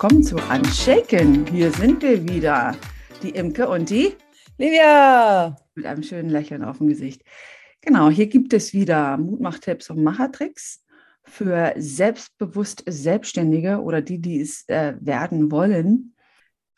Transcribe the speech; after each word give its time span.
willkommen 0.00 0.22
zu 0.22 0.36
Unshaken. 0.36 1.44
Hier 1.48 1.72
sind 1.72 2.00
wir 2.02 2.22
wieder, 2.28 2.76
die 3.20 3.30
Imke 3.30 3.68
und 3.68 3.90
die 3.90 4.14
Livia. 4.56 5.56
Mit 5.74 5.86
einem 5.86 6.04
schönen 6.04 6.30
Lächeln 6.30 6.62
auf 6.62 6.78
dem 6.78 6.86
Gesicht. 6.86 7.24
Genau, 7.80 8.08
hier 8.08 8.28
gibt 8.28 8.52
es 8.52 8.72
wieder 8.72 9.18
Mutmachtipps 9.18 9.90
und 9.90 10.04
Machertricks 10.04 10.84
für 11.24 11.74
selbstbewusst 11.76 12.84
Selbstständige 12.86 13.82
oder 13.82 14.00
die, 14.00 14.20
die 14.20 14.40
es 14.40 14.68
äh, 14.68 14.94
werden 15.00 15.50
wollen. 15.50 16.14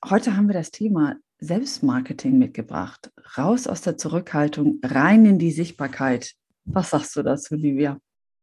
Heute 0.02 0.34
haben 0.34 0.48
wir 0.48 0.55
das 0.55 0.70
Thema 0.70 1.16
Selbstmarketing 1.41 2.38
mitgebracht. 2.38 3.12
Raus 3.37 3.66
aus 3.66 3.82
der 3.82 3.98
Zurückhaltung, 3.98 4.80
rein 4.82 5.27
in 5.27 5.38
die 5.38 5.52
Sichtbarkeit. 5.52 6.32
Was 6.64 6.88
sagst 6.88 7.14
du 7.16 7.23
dazu, 7.23 7.55
Livia? 7.55 8.00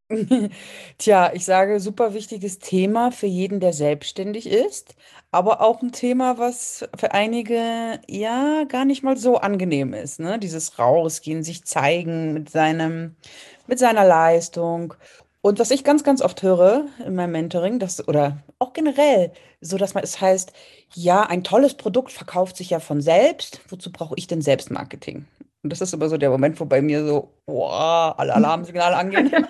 Tja, 0.97 1.31
ich 1.33 1.43
sage, 1.45 1.79
super 1.79 2.13
wichtiges 2.13 2.59
Thema 2.59 3.11
für 3.11 3.25
jeden, 3.27 3.59
der 3.59 3.73
selbstständig 3.73 4.47
ist, 4.47 4.95
aber 5.31 5.59
auch 5.61 5.81
ein 5.81 5.91
Thema, 5.91 6.37
was 6.37 6.87
für 6.97 7.11
einige 7.11 7.99
ja 8.07 8.63
gar 8.69 8.85
nicht 8.85 9.03
mal 9.03 9.17
so 9.17 9.37
angenehm 9.37 9.93
ist, 9.93 10.19
ne? 10.19 10.39
Dieses 10.39 10.79
Rausgehen, 10.79 11.43
sich 11.43 11.65
zeigen 11.65 12.33
mit 12.33 12.49
seinem, 12.49 13.15
mit 13.67 13.79
seiner 13.79 14.05
Leistung. 14.05 14.93
Und 15.41 15.59
was 15.59 15.71
ich 15.71 15.83
ganz, 15.83 16.03
ganz 16.03 16.21
oft 16.21 16.41
höre 16.41 16.85
in 17.05 17.15
meinem 17.15 17.31
Mentoring, 17.33 17.79
das, 17.79 18.07
oder 18.07 18.37
auch 18.59 18.71
generell, 18.73 19.31
so 19.61 19.77
dass 19.77 19.93
man 19.93 20.03
es 20.03 20.21
heißt, 20.21 20.53
ja, 20.93 21.23
ein 21.23 21.43
tolles 21.43 21.73
Produkt 21.75 22.11
verkauft 22.13 22.55
sich 22.57 22.69
ja 22.69 22.79
von 22.79 23.01
selbst. 23.01 23.59
Wozu 23.69 23.91
brauche 23.91 24.15
ich 24.17 24.27
denn 24.27 24.41
Selbstmarketing? 24.41 25.25
Und 25.67 25.71
das 25.71 25.81
ist 25.81 25.93
immer 25.93 26.07
so 26.07 26.15
der 26.15 26.29
Moment, 26.29 26.57
wo 26.61 26.63
bei 26.63 26.81
mir 26.81 27.05
so, 27.05 27.33
boah, 27.45 28.15
alle 28.17 28.33
Alarmsignale 28.33 28.95
angehen. 28.95 29.29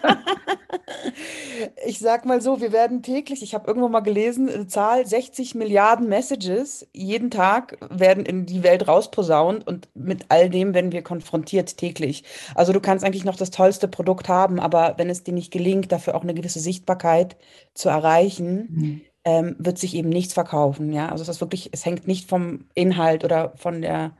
ich 1.85 1.99
sag 1.99 2.25
mal 2.25 2.41
so, 2.41 2.59
wir 2.59 2.71
werden 2.71 3.03
täglich, 3.03 3.43
ich 3.43 3.53
habe 3.53 3.67
irgendwo 3.67 3.87
mal 3.87 3.99
gelesen, 3.99 4.49
eine 4.49 4.65
Zahl 4.65 5.05
60 5.05 5.53
Milliarden 5.53 6.09
Messages 6.09 6.87
jeden 6.91 7.29
Tag 7.29 7.77
werden 7.91 8.25
in 8.25 8.47
die 8.47 8.63
Welt 8.63 8.87
rausposaunt 8.87 9.67
und 9.67 9.89
mit 9.93 10.25
all 10.29 10.49
dem 10.49 10.73
werden 10.73 10.91
wir 10.91 11.03
konfrontiert 11.03 11.77
täglich. 11.77 12.23
Also 12.55 12.73
du 12.73 12.79
kannst 12.79 13.05
eigentlich 13.05 13.23
noch 13.23 13.35
das 13.35 13.51
tollste 13.51 13.87
Produkt 13.87 14.27
haben, 14.27 14.59
aber 14.59 14.95
wenn 14.97 15.11
es 15.11 15.21
dir 15.21 15.35
nicht 15.35 15.53
gelingt, 15.53 15.91
dafür 15.91 16.15
auch 16.15 16.23
eine 16.23 16.33
gewisse 16.33 16.59
Sichtbarkeit 16.59 17.37
zu 17.75 17.89
erreichen, 17.89 18.69
mhm. 18.71 19.01
ähm, 19.23 19.55
wird 19.59 19.77
sich 19.77 19.93
eben 19.93 20.09
nichts 20.09 20.33
verkaufen. 20.33 20.91
Ja, 20.91 21.09
also 21.09 21.21
es 21.21 21.29
ist 21.29 21.41
wirklich, 21.41 21.69
es 21.73 21.85
hängt 21.85 22.07
nicht 22.07 22.27
vom 22.27 22.65
Inhalt 22.73 23.23
oder 23.23 23.53
von 23.55 23.83
der 23.83 24.13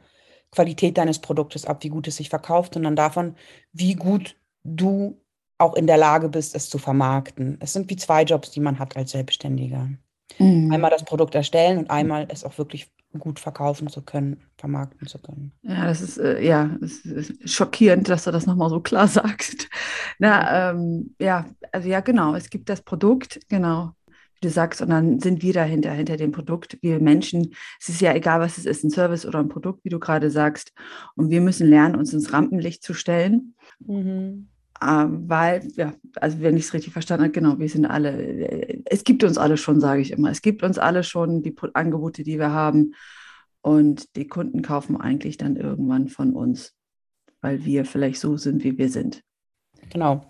Qualität 0.52 0.98
deines 0.98 1.20
Produktes 1.20 1.66
ab, 1.66 1.84
wie 1.84 1.90
gut 1.90 2.08
es 2.08 2.18
sich 2.18 2.30
verkauft, 2.30 2.74
sondern 2.74 2.96
davon, 2.96 3.36
wie 3.74 3.96
gut 3.96 4.36
du 4.64 5.22
auch 5.58 5.76
in 5.76 5.88
der 5.88 5.98
Lage 5.98 6.30
bist, 6.30 6.56
es 6.56 6.70
zu 6.70 6.78
vermarkten. 6.78 7.58
Es 7.60 7.74
sind 7.74 7.90
wie 7.90 7.96
zwei 7.96 8.24
Jobs, 8.24 8.52
die 8.52 8.60
man 8.60 8.80
hat 8.80 8.96
als 8.96 9.12
Selbstständiger. 9.12 9.90
Mhm. 10.40 10.72
Einmal 10.72 10.92
das 10.92 11.04
Produkt 11.04 11.36
erstellen 11.36 11.80
und 11.80 11.90
einmal 11.90 12.28
es 12.30 12.44
auch 12.44 12.58
wirklich 12.58 12.92
gut 13.18 13.40
verkaufen 13.40 13.88
zu 13.88 14.02
können, 14.02 14.44
vermarkten 14.58 15.08
zu 15.08 15.18
können. 15.20 15.54
Ja, 15.64 15.86
das 15.86 16.02
ist 16.02 16.18
äh, 16.18 16.42
ja 16.46 16.70
das 16.80 17.00
ist 17.00 17.50
schockierend, 17.50 18.10
dass 18.10 18.26
du 18.26 18.32
das 18.32 18.46
nochmal 18.46 18.70
so 18.70 18.80
klar 18.80 19.08
sagst. 19.08 19.70
Na, 20.20 20.72
ähm, 20.72 21.16
ja, 21.20 21.46
also 21.72 21.88
ja, 21.88 22.02
genau, 22.02 22.36
es 22.36 22.50
gibt 22.50 22.70
das 22.70 22.82
Produkt, 22.82 23.40
genau 23.50 23.94
wie 24.38 24.48
du 24.48 24.50
sagst, 24.54 24.82
und 24.82 24.90
dann 24.90 25.20
sind 25.20 25.42
wir 25.42 25.54
dahinter, 25.54 25.92
hinter 25.92 26.18
dem 26.18 26.32
Produkt. 26.32 26.78
Wir 26.82 27.00
Menschen, 27.00 27.54
es 27.80 27.90
ist 27.90 28.02
ja 28.02 28.14
egal, 28.14 28.40
was 28.40 28.58
es 28.58 28.66
ist, 28.66 28.84
ein 28.84 28.90
Service 28.90 29.26
oder 29.26 29.40
ein 29.40 29.50
Produkt, 29.50 29.84
wie 29.84 29.90
du 29.90 30.00
gerade 30.00 30.30
sagst. 30.32 30.74
Und 31.16 31.30
wir 31.30 31.42
müssen 31.42 31.68
lernen, 31.68 31.96
uns 31.96 32.14
ins 32.14 32.34
Rampenlicht 32.34 32.84
zu 32.84 32.94
stellen. 32.94 33.56
Mhm. 33.80 34.50
Ähm, 34.82 35.28
weil, 35.28 35.68
ja, 35.76 35.94
also 36.16 36.40
wenn 36.42 36.56
ich 36.56 36.66
es 36.66 36.74
richtig 36.74 36.94
verstanden 36.94 37.24
habe, 37.24 37.32
genau, 37.32 37.58
wir 37.58 37.70
sind 37.70 37.86
alle, 37.86 38.12
äh, 38.12 38.84
es 38.86 39.04
gibt 39.04 39.24
uns 39.24 39.38
alle 39.38 39.58
schon, 39.58 39.80
sage 39.80 40.02
ich 40.02 40.12
immer. 40.12 40.30
Es 40.30 40.42
gibt 40.42 40.62
uns 40.64 40.78
alle 40.78 41.04
schon 41.04 41.42
die 41.42 41.56
Angebote, 41.74 42.24
die 42.24 42.38
wir 42.38 42.52
haben. 42.52 42.94
Und 43.62 44.16
die 44.16 44.28
Kunden 44.28 44.62
kaufen 44.62 45.00
eigentlich 45.00 45.38
dann 45.38 45.56
irgendwann 45.56 46.08
von 46.10 46.34
uns, 46.34 46.76
weil 47.42 47.66
wir 47.66 47.86
vielleicht 47.86 48.20
so 48.20 48.38
sind, 48.38 48.64
wie 48.64 48.78
wir 48.78 48.90
sind. 48.90 49.24
Genau. 49.90 50.30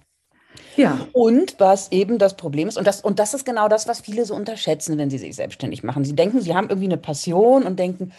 Ja. 0.77 0.99
Und 1.11 1.55
was 1.59 1.91
eben 1.91 2.17
das 2.19 2.35
Problem 2.35 2.67
ist, 2.67 2.77
und 2.77 2.87
das, 2.87 3.01
und 3.01 3.19
das 3.19 3.33
ist 3.33 3.45
genau 3.45 3.67
das, 3.67 3.87
was 3.87 4.01
viele 4.01 4.25
so 4.25 4.35
unterschätzen, 4.35 4.97
wenn 4.97 5.09
sie 5.09 5.17
sich 5.17 5.35
selbstständig 5.35 5.83
machen. 5.83 6.05
Sie 6.05 6.15
denken, 6.15 6.39
sie 6.39 6.55
haben 6.55 6.69
irgendwie 6.69 6.87
eine 6.87 6.97
Passion 6.97 7.63
und 7.63 7.79
denken, 7.79 8.13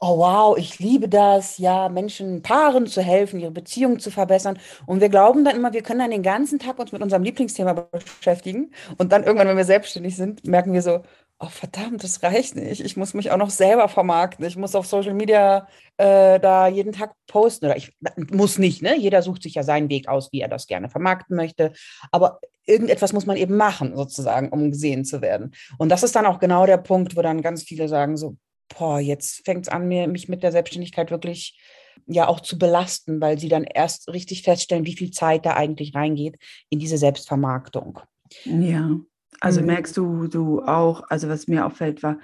oh 0.00 0.18
wow, 0.18 0.58
ich 0.58 0.80
liebe 0.80 1.08
das, 1.08 1.58
ja, 1.58 1.88
Menschen, 1.88 2.42
Paaren 2.42 2.88
zu 2.88 3.00
helfen, 3.02 3.38
ihre 3.38 3.52
Beziehungen 3.52 4.00
zu 4.00 4.10
verbessern. 4.10 4.58
Und 4.84 5.00
wir 5.00 5.08
glauben 5.08 5.44
dann 5.44 5.56
immer, 5.56 5.72
wir 5.72 5.82
können 5.82 6.00
dann 6.00 6.10
den 6.10 6.24
ganzen 6.24 6.58
Tag 6.58 6.78
uns 6.80 6.90
mit 6.90 7.02
unserem 7.02 7.22
Lieblingsthema 7.22 7.72
beschäftigen. 7.72 8.72
Und 8.98 9.12
dann 9.12 9.22
irgendwann, 9.22 9.46
wenn 9.46 9.56
wir 9.56 9.64
selbstständig 9.64 10.16
sind, 10.16 10.44
merken 10.44 10.72
wir 10.72 10.82
so, 10.82 11.02
oh 11.42 11.48
verdammt, 11.48 12.04
das 12.04 12.22
reicht 12.22 12.54
nicht. 12.54 12.80
Ich 12.80 12.96
muss 12.96 13.14
mich 13.14 13.30
auch 13.32 13.36
noch 13.36 13.50
selber 13.50 13.88
vermarkten. 13.88 14.44
Ich 14.46 14.56
muss 14.56 14.76
auf 14.76 14.86
Social 14.86 15.12
Media 15.12 15.66
äh, 15.96 16.38
da 16.38 16.68
jeden 16.68 16.92
Tag 16.92 17.14
posten. 17.26 17.66
Oder 17.66 17.76
ich 17.76 17.92
muss 18.30 18.58
nicht, 18.58 18.80
ne? 18.80 18.96
Jeder 18.96 19.22
sucht 19.22 19.42
sich 19.42 19.54
ja 19.54 19.64
seinen 19.64 19.88
Weg 19.88 20.08
aus, 20.08 20.32
wie 20.32 20.40
er 20.40 20.48
das 20.48 20.68
gerne 20.68 20.88
vermarkten 20.88 21.36
möchte. 21.36 21.72
Aber 22.12 22.38
irgendetwas 22.64 23.12
muss 23.12 23.26
man 23.26 23.36
eben 23.36 23.56
machen, 23.56 23.96
sozusagen, 23.96 24.50
um 24.50 24.70
gesehen 24.70 25.04
zu 25.04 25.20
werden. 25.20 25.52
Und 25.78 25.88
das 25.88 26.04
ist 26.04 26.14
dann 26.14 26.26
auch 26.26 26.38
genau 26.38 26.64
der 26.64 26.78
Punkt, 26.78 27.16
wo 27.16 27.22
dann 27.22 27.42
ganz 27.42 27.64
viele 27.64 27.88
sagen: 27.88 28.16
so, 28.16 28.36
boah, 28.78 29.00
jetzt 29.00 29.44
fängt 29.44 29.66
es 29.66 29.72
an, 29.72 29.88
mir, 29.88 30.06
mich 30.06 30.28
mit 30.28 30.44
der 30.44 30.52
Selbstständigkeit 30.52 31.10
wirklich 31.10 31.58
ja 32.06 32.28
auch 32.28 32.40
zu 32.40 32.56
belasten, 32.56 33.20
weil 33.20 33.38
sie 33.38 33.48
dann 33.48 33.64
erst 33.64 34.08
richtig 34.08 34.42
feststellen, 34.42 34.86
wie 34.86 34.96
viel 34.96 35.10
Zeit 35.10 35.44
da 35.44 35.54
eigentlich 35.54 35.94
reingeht 35.94 36.36
in 36.70 36.78
diese 36.78 36.98
Selbstvermarktung. 36.98 37.98
Ja. 38.44 39.00
Also 39.40 39.60
mhm. 39.60 39.66
merkst 39.66 39.96
du, 39.96 40.26
du 40.28 40.62
auch, 40.62 41.02
also 41.08 41.28
was 41.28 41.48
mir 41.48 41.66
auffällt, 41.66 42.02
war, 42.02 42.18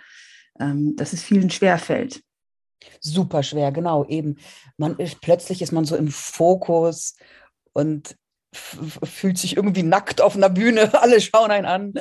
ähm, 0.61 0.97
dass 0.97 1.13
es 1.13 1.23
vielen 1.23 1.51
schwerfällt. 1.51 2.23
Super 3.01 3.43
schwer, 3.43 3.73
genau, 3.73 4.05
eben. 4.07 4.37
Man 4.77 4.97
ist, 4.99 5.21
plötzlich 5.21 5.63
ist 5.63 5.73
man 5.73 5.85
so 5.85 5.97
im 5.97 6.09
Fokus 6.09 7.17
und 7.73 8.17
fühlt 8.53 9.39
sich 9.39 9.57
irgendwie 9.57 9.83
nackt 9.83 10.21
auf 10.21 10.37
einer 10.37 10.49
Bühne. 10.49 10.93
Alle 11.03 11.21
schauen 11.21 11.51
einen 11.51 11.67
an. 11.67 11.95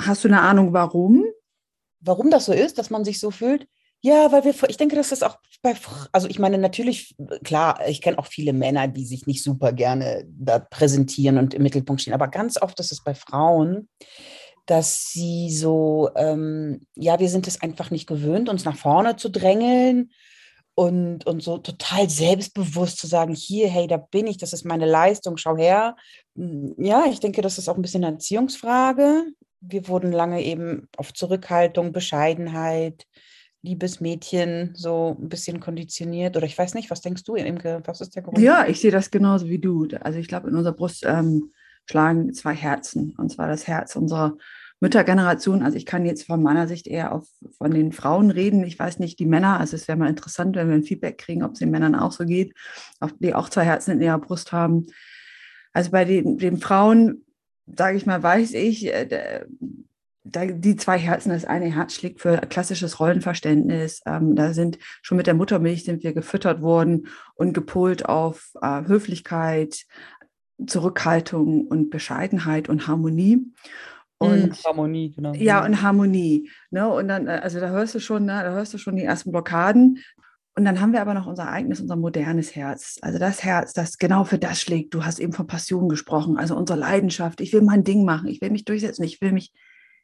Hast 0.00 0.24
du 0.24 0.28
eine 0.28 0.40
Ahnung, 0.40 0.72
warum? 0.72 1.24
Warum 2.00 2.30
das 2.30 2.46
so 2.46 2.52
ist, 2.52 2.78
dass 2.78 2.90
man 2.90 3.04
sich 3.04 3.18
so 3.20 3.30
fühlt? 3.30 3.66
Ja, 4.04 4.30
weil 4.32 4.44
wir, 4.44 4.54
ich 4.68 4.76
denke, 4.76 4.96
dass 4.96 5.08
das 5.08 5.22
auch 5.22 5.38
bei, 5.62 5.74
also 6.12 6.28
ich 6.28 6.38
meine, 6.38 6.58
natürlich, 6.58 7.16
klar, 7.42 7.80
ich 7.88 8.02
kenne 8.02 8.18
auch 8.18 8.26
viele 8.26 8.52
Männer, 8.52 8.86
die 8.86 9.06
sich 9.06 9.26
nicht 9.26 9.42
super 9.42 9.72
gerne 9.72 10.26
da 10.28 10.58
präsentieren 10.58 11.38
und 11.38 11.54
im 11.54 11.62
Mittelpunkt 11.62 12.02
stehen, 12.02 12.12
aber 12.12 12.28
ganz 12.28 12.60
oft 12.60 12.78
ist 12.80 12.92
es 12.92 13.02
bei 13.02 13.14
Frauen, 13.14 13.88
dass 14.66 15.10
sie 15.10 15.50
so, 15.50 16.10
ähm, 16.16 16.86
ja, 16.94 17.18
wir 17.18 17.30
sind 17.30 17.46
es 17.46 17.62
einfach 17.62 17.90
nicht 17.90 18.06
gewöhnt, 18.06 18.50
uns 18.50 18.66
nach 18.66 18.76
vorne 18.76 19.16
zu 19.16 19.30
drängeln 19.30 20.12
und, 20.74 21.26
und 21.26 21.42
so 21.42 21.56
total 21.56 22.10
selbstbewusst 22.10 22.98
zu 22.98 23.06
sagen, 23.06 23.34
hier, 23.34 23.70
hey, 23.70 23.86
da 23.86 23.96
bin 23.96 24.26
ich, 24.26 24.36
das 24.36 24.52
ist 24.52 24.66
meine 24.66 24.84
Leistung, 24.84 25.38
schau 25.38 25.56
her. 25.56 25.96
Hm, 26.36 26.74
ja, 26.76 27.06
ich 27.10 27.20
denke, 27.20 27.40
das 27.40 27.56
ist 27.56 27.70
auch 27.70 27.76
ein 27.76 27.82
bisschen 27.82 28.04
eine 28.04 28.16
Erziehungsfrage. 28.16 29.24
Wir 29.62 29.88
wurden 29.88 30.12
lange 30.12 30.42
eben 30.42 30.88
auf 30.98 31.14
Zurückhaltung, 31.14 31.92
Bescheidenheit, 31.92 33.06
liebes 33.64 34.00
Mädchen 34.00 34.72
so 34.74 35.16
ein 35.18 35.28
bisschen 35.28 35.58
konditioniert? 35.58 36.36
Oder 36.36 36.46
ich 36.46 36.56
weiß 36.56 36.74
nicht, 36.74 36.90
was 36.90 37.00
denkst 37.00 37.24
du, 37.24 37.34
Imke? 37.34 37.82
Was 37.86 38.00
ist 38.00 38.14
der 38.14 38.22
Grund? 38.22 38.38
Ja, 38.38 38.66
ich 38.66 38.80
sehe 38.80 38.90
das 38.90 39.10
genauso 39.10 39.48
wie 39.48 39.58
du. 39.58 39.88
Also 40.00 40.18
ich 40.18 40.28
glaube, 40.28 40.48
in 40.48 40.54
unserer 40.54 40.74
Brust 40.74 41.04
ähm, 41.06 41.52
schlagen 41.86 42.32
zwei 42.34 42.54
Herzen. 42.54 43.14
Und 43.16 43.32
zwar 43.32 43.48
das 43.48 43.66
Herz 43.66 43.96
unserer 43.96 44.36
Müttergeneration. 44.80 45.62
Also 45.62 45.78
ich 45.78 45.86
kann 45.86 46.04
jetzt 46.04 46.26
von 46.26 46.42
meiner 46.42 46.68
Sicht 46.68 46.86
eher 46.86 47.12
auf, 47.12 47.26
von 47.56 47.70
den 47.70 47.92
Frauen 47.92 48.30
reden. 48.30 48.62
Ich 48.64 48.78
weiß 48.78 48.98
nicht, 48.98 49.18
die 49.18 49.26
Männer. 49.26 49.58
Also 49.58 49.76
es 49.76 49.88
wäre 49.88 49.96
mal 49.96 50.10
interessant, 50.10 50.56
wenn 50.56 50.68
wir 50.68 50.74
ein 50.74 50.84
Feedback 50.84 51.16
kriegen, 51.16 51.42
ob 51.42 51.52
es 51.52 51.60
den 51.60 51.70
Männern 51.70 51.94
auch 51.94 52.12
so 52.12 52.26
geht, 52.26 52.54
die 53.20 53.34
auch 53.34 53.48
zwei 53.48 53.64
Herzen 53.64 53.92
in 53.92 54.02
ihrer 54.02 54.18
Brust 54.18 54.52
haben. 54.52 54.86
Also 55.72 55.90
bei 55.90 56.04
den, 56.04 56.36
den 56.36 56.58
Frauen, 56.58 57.24
sage 57.66 57.96
ich 57.96 58.04
mal, 58.04 58.22
weiß 58.22 58.52
ich, 58.52 58.86
äh, 58.86 59.46
da, 60.24 60.46
die 60.46 60.76
zwei 60.76 60.98
Herzen, 60.98 61.28
das 61.28 61.44
eine 61.44 61.66
Herz 61.66 61.94
schlägt 61.94 62.20
für 62.20 62.38
klassisches 62.38 62.98
Rollenverständnis. 62.98 64.00
Ähm, 64.06 64.34
da 64.34 64.54
sind 64.54 64.78
schon 65.02 65.18
mit 65.18 65.26
der 65.26 65.34
Muttermilch 65.34 65.84
sind 65.84 66.02
wir 66.02 66.14
gefüttert 66.14 66.62
worden 66.62 67.08
und 67.34 67.52
gepolt 67.52 68.06
auf 68.06 68.52
äh, 68.60 68.86
Höflichkeit, 68.86 69.84
Zurückhaltung 70.66 71.66
und 71.66 71.90
Bescheidenheit 71.90 72.70
und 72.70 72.86
Harmonie. 72.86 73.34
Hm, 74.22 74.30
und 74.30 74.64
Harmonie, 74.64 75.12
genau. 75.14 75.34
Ja, 75.34 75.62
und 75.64 75.82
Harmonie. 75.82 76.48
Ne? 76.70 76.88
Und 76.88 77.08
dann, 77.08 77.26
äh, 77.26 77.40
also 77.42 77.60
da 77.60 77.68
hörst 77.68 77.94
du 77.94 78.00
schon, 78.00 78.24
ne, 78.24 78.40
da 78.42 78.52
hörst 78.52 78.72
du 78.72 78.78
schon 78.78 78.96
die 78.96 79.04
ersten 79.04 79.30
Blockaden. 79.30 79.98
Und 80.56 80.64
dann 80.64 80.80
haben 80.80 80.92
wir 80.92 81.02
aber 81.02 81.14
noch 81.14 81.26
unser 81.26 81.48
eigenes, 81.48 81.80
unser 81.80 81.96
modernes 81.96 82.54
Herz. 82.54 82.98
Also 83.02 83.18
das 83.18 83.42
Herz, 83.42 83.72
das 83.72 83.98
genau 83.98 84.24
für 84.24 84.38
das 84.38 84.60
schlägt. 84.60 84.94
Du 84.94 85.04
hast 85.04 85.18
eben 85.18 85.32
von 85.32 85.48
Passion 85.48 85.88
gesprochen, 85.88 86.38
also 86.38 86.56
unsere 86.56 86.78
Leidenschaft. 86.78 87.40
Ich 87.40 87.52
will 87.52 87.62
mein 87.62 87.84
Ding 87.84 88.04
machen, 88.04 88.28
ich 88.28 88.40
will 88.40 88.50
mich 88.50 88.64
durchsetzen, 88.64 89.02
ich 89.02 89.20
will 89.20 89.32
mich 89.32 89.52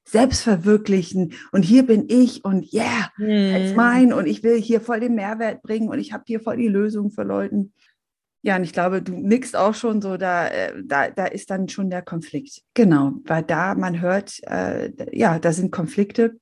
selbst 0.04 0.42
verwirklichen 0.42 1.34
und 1.52 1.62
hier 1.62 1.86
bin 1.86 2.06
ich 2.08 2.44
und 2.44 2.72
yeah, 2.72 3.10
hm. 3.16 3.54
als 3.54 3.74
mein 3.74 4.12
und 4.12 4.26
ich 4.26 4.42
will 4.42 4.60
hier 4.60 4.80
voll 4.80 5.00
den 5.00 5.14
Mehrwert 5.14 5.62
bringen 5.62 5.88
und 5.88 5.98
ich 5.98 6.12
habe 6.12 6.24
hier 6.26 6.40
voll 6.40 6.56
die 6.56 6.68
Lösung 6.68 7.10
für 7.10 7.22
Leuten. 7.22 7.72
Ja, 8.42 8.56
und 8.56 8.64
ich 8.64 8.72
glaube, 8.72 9.02
du 9.02 9.12
nickst 9.12 9.54
auch 9.54 9.74
schon 9.74 10.00
so, 10.00 10.16
da, 10.16 10.48
äh, 10.48 10.72
da, 10.82 11.10
da 11.10 11.26
ist 11.26 11.50
dann 11.50 11.68
schon 11.68 11.90
der 11.90 12.00
Konflikt. 12.00 12.62
Genau, 12.72 13.12
weil 13.24 13.42
da 13.42 13.74
man 13.74 14.00
hört, 14.00 14.40
äh, 14.44 14.90
ja, 15.12 15.38
da 15.38 15.52
sind 15.52 15.72
Konflikte 15.72 16.38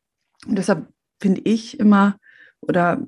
Und 0.47 0.57
deshalb 0.59 0.87
finde 1.21 1.41
ich 1.45 1.81
immer, 1.81 2.17
oder 2.61 3.05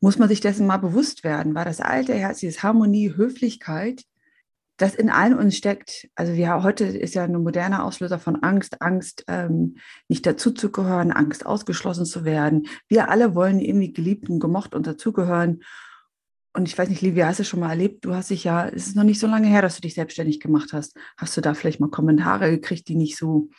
muss 0.00 0.18
man 0.18 0.28
sich 0.28 0.40
dessen 0.40 0.66
mal 0.68 0.76
bewusst 0.76 1.24
werden, 1.24 1.54
weil 1.56 1.64
das 1.64 1.80
alte 1.80 2.14
Herz, 2.14 2.38
dieses 2.38 2.62
Harmonie, 2.62 3.14
Höflichkeit, 3.16 4.04
das 4.78 4.94
in 4.94 5.10
allen 5.10 5.34
uns 5.34 5.56
steckt. 5.56 6.08
Also 6.14 6.34
wir 6.34 6.62
heute 6.62 6.84
ist 6.84 7.14
ja 7.14 7.24
ein 7.24 7.42
moderner 7.42 7.84
Auslöser 7.84 8.18
von 8.18 8.36
Angst, 8.42 8.80
Angst 8.80 9.24
ähm, 9.26 9.76
nicht 10.08 10.24
dazuzugehören, 10.24 11.12
Angst 11.12 11.44
ausgeschlossen 11.44 12.06
zu 12.06 12.24
werden. 12.24 12.68
Wir 12.86 13.10
alle 13.10 13.34
wollen 13.34 13.60
irgendwie 13.60 13.92
geliebt 13.92 14.30
und 14.30 14.38
gemocht 14.38 14.74
und 14.74 14.86
dazugehören. 14.86 15.62
Und 16.54 16.68
ich 16.68 16.78
weiß 16.78 16.88
nicht, 16.88 17.02
Livia, 17.02 17.26
hast 17.26 17.40
du 17.40 17.44
schon 17.44 17.60
mal 17.60 17.70
erlebt? 17.70 18.04
Du 18.04 18.14
hast 18.14 18.30
dich 18.30 18.44
ja, 18.44 18.68
es 18.68 18.86
ist 18.86 18.96
noch 18.96 19.04
nicht 19.04 19.18
so 19.18 19.26
lange 19.26 19.48
her, 19.48 19.62
dass 19.62 19.74
du 19.74 19.82
dich 19.82 19.94
selbstständig 19.94 20.38
gemacht 20.38 20.72
hast. 20.72 20.96
Hast 21.16 21.36
du 21.36 21.40
da 21.40 21.54
vielleicht 21.54 21.80
mal 21.80 21.90
Kommentare 21.90 22.50
gekriegt, 22.50 22.88
die 22.88 22.94
nicht 22.94 23.16
so, 23.16 23.50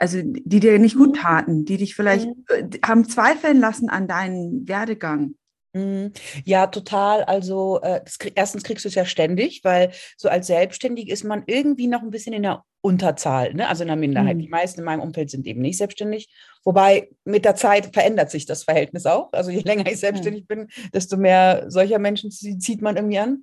also 0.00 0.20
die 0.22 0.60
dir 0.60 0.80
nicht 0.80 0.96
gut 0.96 1.10
mhm. 1.10 1.20
taten, 1.20 1.64
die 1.64 1.76
dich 1.76 1.94
vielleicht 1.94 2.26
mhm. 2.26 2.44
Äh, 2.48 2.78
haben 2.84 3.08
zweifeln 3.08 3.60
lassen 3.60 3.88
an 3.88 4.08
deinen 4.08 4.66
Werdegang? 4.66 5.36
Mhm. 5.72 6.12
Ja, 6.44 6.66
total. 6.66 7.22
Also 7.24 7.80
äh, 7.82 8.00
erstens 8.34 8.64
kriegst 8.64 8.84
du 8.84 8.88
es 8.88 8.94
ja 8.96 9.04
ständig, 9.04 9.60
weil 9.62 9.92
so 10.16 10.28
als 10.28 10.48
Selbstständig 10.48 11.08
ist 11.08 11.22
man 11.24 11.44
irgendwie 11.46 11.86
noch 11.86 12.02
ein 12.02 12.10
bisschen 12.10 12.32
in 12.32 12.42
der 12.42 12.64
Unterzahl, 12.82 13.52
ne? 13.52 13.68
also 13.68 13.82
in 13.82 13.88
der 13.88 13.96
Minderheit. 13.96 14.36
Mhm. 14.36 14.40
Die 14.40 14.48
meisten 14.48 14.80
in 14.80 14.86
meinem 14.86 15.00
Umfeld 15.00 15.30
sind 15.30 15.46
eben 15.46 15.60
nicht 15.60 15.76
selbstständig. 15.76 16.28
Wobei 16.64 17.10
mit 17.24 17.44
der 17.44 17.54
Zeit 17.54 17.92
verändert 17.94 18.30
sich 18.30 18.46
das 18.46 18.64
Verhältnis 18.64 19.06
auch. 19.06 19.32
Also 19.32 19.50
je 19.50 19.60
länger 19.60 19.90
ich 19.90 19.98
selbstständig 19.98 20.46
bin, 20.46 20.68
desto 20.92 21.16
mehr 21.16 21.64
solcher 21.68 21.98
Menschen 21.98 22.30
zieht 22.30 22.82
man 22.82 22.96
irgendwie 22.96 23.18
an. 23.18 23.42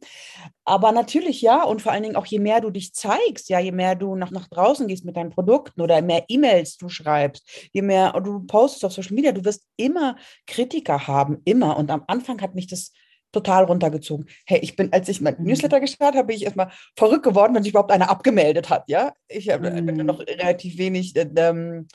Aber 0.65 0.91
natürlich 0.91 1.41
ja, 1.41 1.63
und 1.63 1.81
vor 1.81 1.91
allen 1.91 2.03
Dingen 2.03 2.15
auch 2.15 2.25
je 2.25 2.39
mehr 2.39 2.61
du 2.61 2.69
dich 2.69 2.93
zeigst, 2.93 3.49
ja, 3.49 3.59
je 3.59 3.71
mehr 3.71 3.95
du 3.95 4.15
nach, 4.15 4.31
nach 4.31 4.47
draußen 4.47 4.87
gehst 4.87 5.05
mit 5.05 5.17
deinen 5.17 5.31
Produkten 5.31 5.81
oder 5.81 6.01
mehr 6.01 6.25
E-Mails 6.27 6.77
du 6.77 6.89
schreibst, 6.89 7.69
je 7.71 7.81
mehr 7.81 8.19
du 8.21 8.41
postest 8.41 8.85
auf 8.85 8.93
Social 8.93 9.15
Media, 9.15 9.31
du 9.31 9.45
wirst 9.45 9.67
immer 9.77 10.15
Kritiker 10.45 11.07
haben, 11.07 11.41
immer. 11.45 11.77
Und 11.77 11.89
am 11.89 12.03
Anfang 12.07 12.41
hat 12.41 12.55
mich 12.55 12.67
das 12.67 12.91
total 13.31 13.65
runtergezogen. 13.65 14.27
Hey, 14.45 14.59
ich 14.61 14.75
bin, 14.75 14.91
als 14.93 15.09
ich 15.09 15.21
mein 15.21 15.35
mhm. 15.37 15.45
Newsletter 15.45 15.79
gestartet 15.79 16.17
habe, 16.17 16.27
bin 16.27 16.37
ich 16.37 16.43
erstmal 16.43 16.71
verrückt 16.95 17.23
geworden, 17.23 17.53
wenn 17.55 17.63
sich 17.63 17.71
überhaupt 17.71 17.91
einer 17.91 18.09
abgemeldet 18.09 18.69
hat, 18.69 18.83
ja. 18.87 19.13
Ich 19.27 19.49
habe 19.49 19.69
mhm. 19.69 19.87
wenn 19.87 19.97
du 19.97 20.03
noch 20.03 20.19
relativ 20.19 20.77
wenig 20.77 21.15
äh, 21.15 21.29
ähm, 21.35 21.87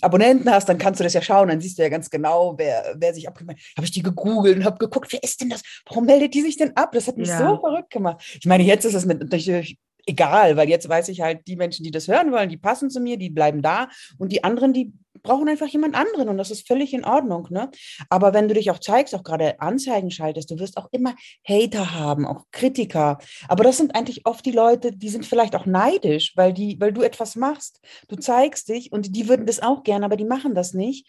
Abonnenten 0.00 0.50
hast, 0.50 0.68
dann 0.68 0.78
kannst 0.78 1.00
du 1.00 1.04
das 1.04 1.14
ja 1.14 1.22
schauen, 1.22 1.48
dann 1.48 1.60
siehst 1.60 1.78
du 1.78 1.82
ja 1.82 1.88
ganz 1.88 2.10
genau, 2.10 2.54
wer, 2.56 2.94
wer 2.96 3.12
sich 3.12 3.26
abgemeldet 3.26 3.64
hat. 3.64 3.78
Habe 3.78 3.84
ich 3.86 3.90
die 3.90 4.02
gegoogelt 4.02 4.56
und 4.58 4.64
habe 4.64 4.78
geguckt, 4.78 5.12
wer 5.12 5.22
ist 5.22 5.40
denn 5.40 5.50
das? 5.50 5.62
Warum 5.86 6.06
meldet 6.06 6.34
die 6.34 6.42
sich 6.42 6.56
denn 6.56 6.76
ab? 6.76 6.92
Das 6.92 7.08
hat 7.08 7.16
mich 7.16 7.28
ja. 7.28 7.38
so 7.38 7.60
verrückt 7.60 7.90
gemacht. 7.90 8.22
Ich 8.40 8.46
meine, 8.46 8.62
jetzt 8.62 8.84
ist 8.84 8.94
es 8.94 9.04
natürlich 9.04 9.78
egal, 10.06 10.56
weil 10.56 10.68
jetzt 10.68 10.88
weiß 10.88 11.08
ich 11.08 11.20
halt, 11.20 11.46
die 11.46 11.56
Menschen, 11.56 11.84
die 11.84 11.90
das 11.90 12.08
hören 12.08 12.32
wollen, 12.32 12.48
die 12.48 12.56
passen 12.56 12.90
zu 12.90 13.00
mir, 13.00 13.16
die 13.16 13.30
bleiben 13.30 13.62
da 13.62 13.88
und 14.18 14.32
die 14.32 14.44
anderen, 14.44 14.72
die 14.72 14.92
brauchen 15.22 15.48
einfach 15.48 15.66
jemand 15.66 15.94
anderen 15.94 16.28
und 16.28 16.38
das 16.38 16.50
ist 16.50 16.66
völlig 16.66 16.94
in 16.94 17.04
Ordnung. 17.04 17.48
Ne? 17.50 17.70
Aber 18.08 18.32
wenn 18.32 18.48
du 18.48 18.54
dich 18.54 18.70
auch 18.70 18.78
zeigst, 18.78 19.14
auch 19.14 19.22
gerade 19.22 19.60
Anzeigen 19.60 20.10
schaltest, 20.10 20.50
du 20.50 20.58
wirst 20.58 20.76
auch 20.76 20.88
immer 20.92 21.14
Hater 21.46 21.94
haben, 21.94 22.26
auch 22.26 22.44
Kritiker. 22.52 23.18
Aber 23.48 23.64
das 23.64 23.76
sind 23.76 23.94
eigentlich 23.94 24.26
oft 24.26 24.44
die 24.46 24.52
Leute, 24.52 24.92
die 24.92 25.08
sind 25.08 25.26
vielleicht 25.26 25.54
auch 25.56 25.66
neidisch, 25.66 26.32
weil, 26.36 26.52
die, 26.52 26.80
weil 26.80 26.92
du 26.92 27.02
etwas 27.02 27.36
machst. 27.36 27.80
Du 28.08 28.16
zeigst 28.16 28.68
dich 28.68 28.92
und 28.92 29.14
die 29.14 29.28
würden 29.28 29.46
das 29.46 29.60
auch 29.60 29.82
gerne, 29.82 30.04
aber 30.04 30.16
die 30.16 30.24
machen 30.24 30.54
das 30.54 30.74
nicht. 30.74 31.06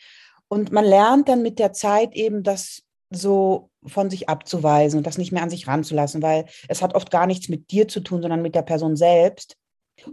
Und 0.47 0.71
man 0.71 0.83
lernt 0.83 1.29
dann 1.29 1.41
mit 1.41 1.59
der 1.59 1.71
Zeit 1.71 2.13
eben, 2.13 2.43
das 2.43 2.83
so 3.11 3.69
von 3.85 4.09
sich 4.09 4.29
abzuweisen 4.29 4.97
und 4.97 5.05
das 5.05 5.17
nicht 5.17 5.31
mehr 5.31 5.43
an 5.43 5.49
sich 5.49 5.67
ranzulassen, 5.67 6.21
weil 6.21 6.45
es 6.67 6.81
hat 6.81 6.95
oft 6.95 7.11
gar 7.11 7.27
nichts 7.27 7.49
mit 7.49 7.71
dir 7.71 7.87
zu 7.87 7.99
tun, 7.99 8.21
sondern 8.21 8.41
mit 8.41 8.55
der 8.55 8.61
Person 8.61 8.95
selbst. 8.95 9.57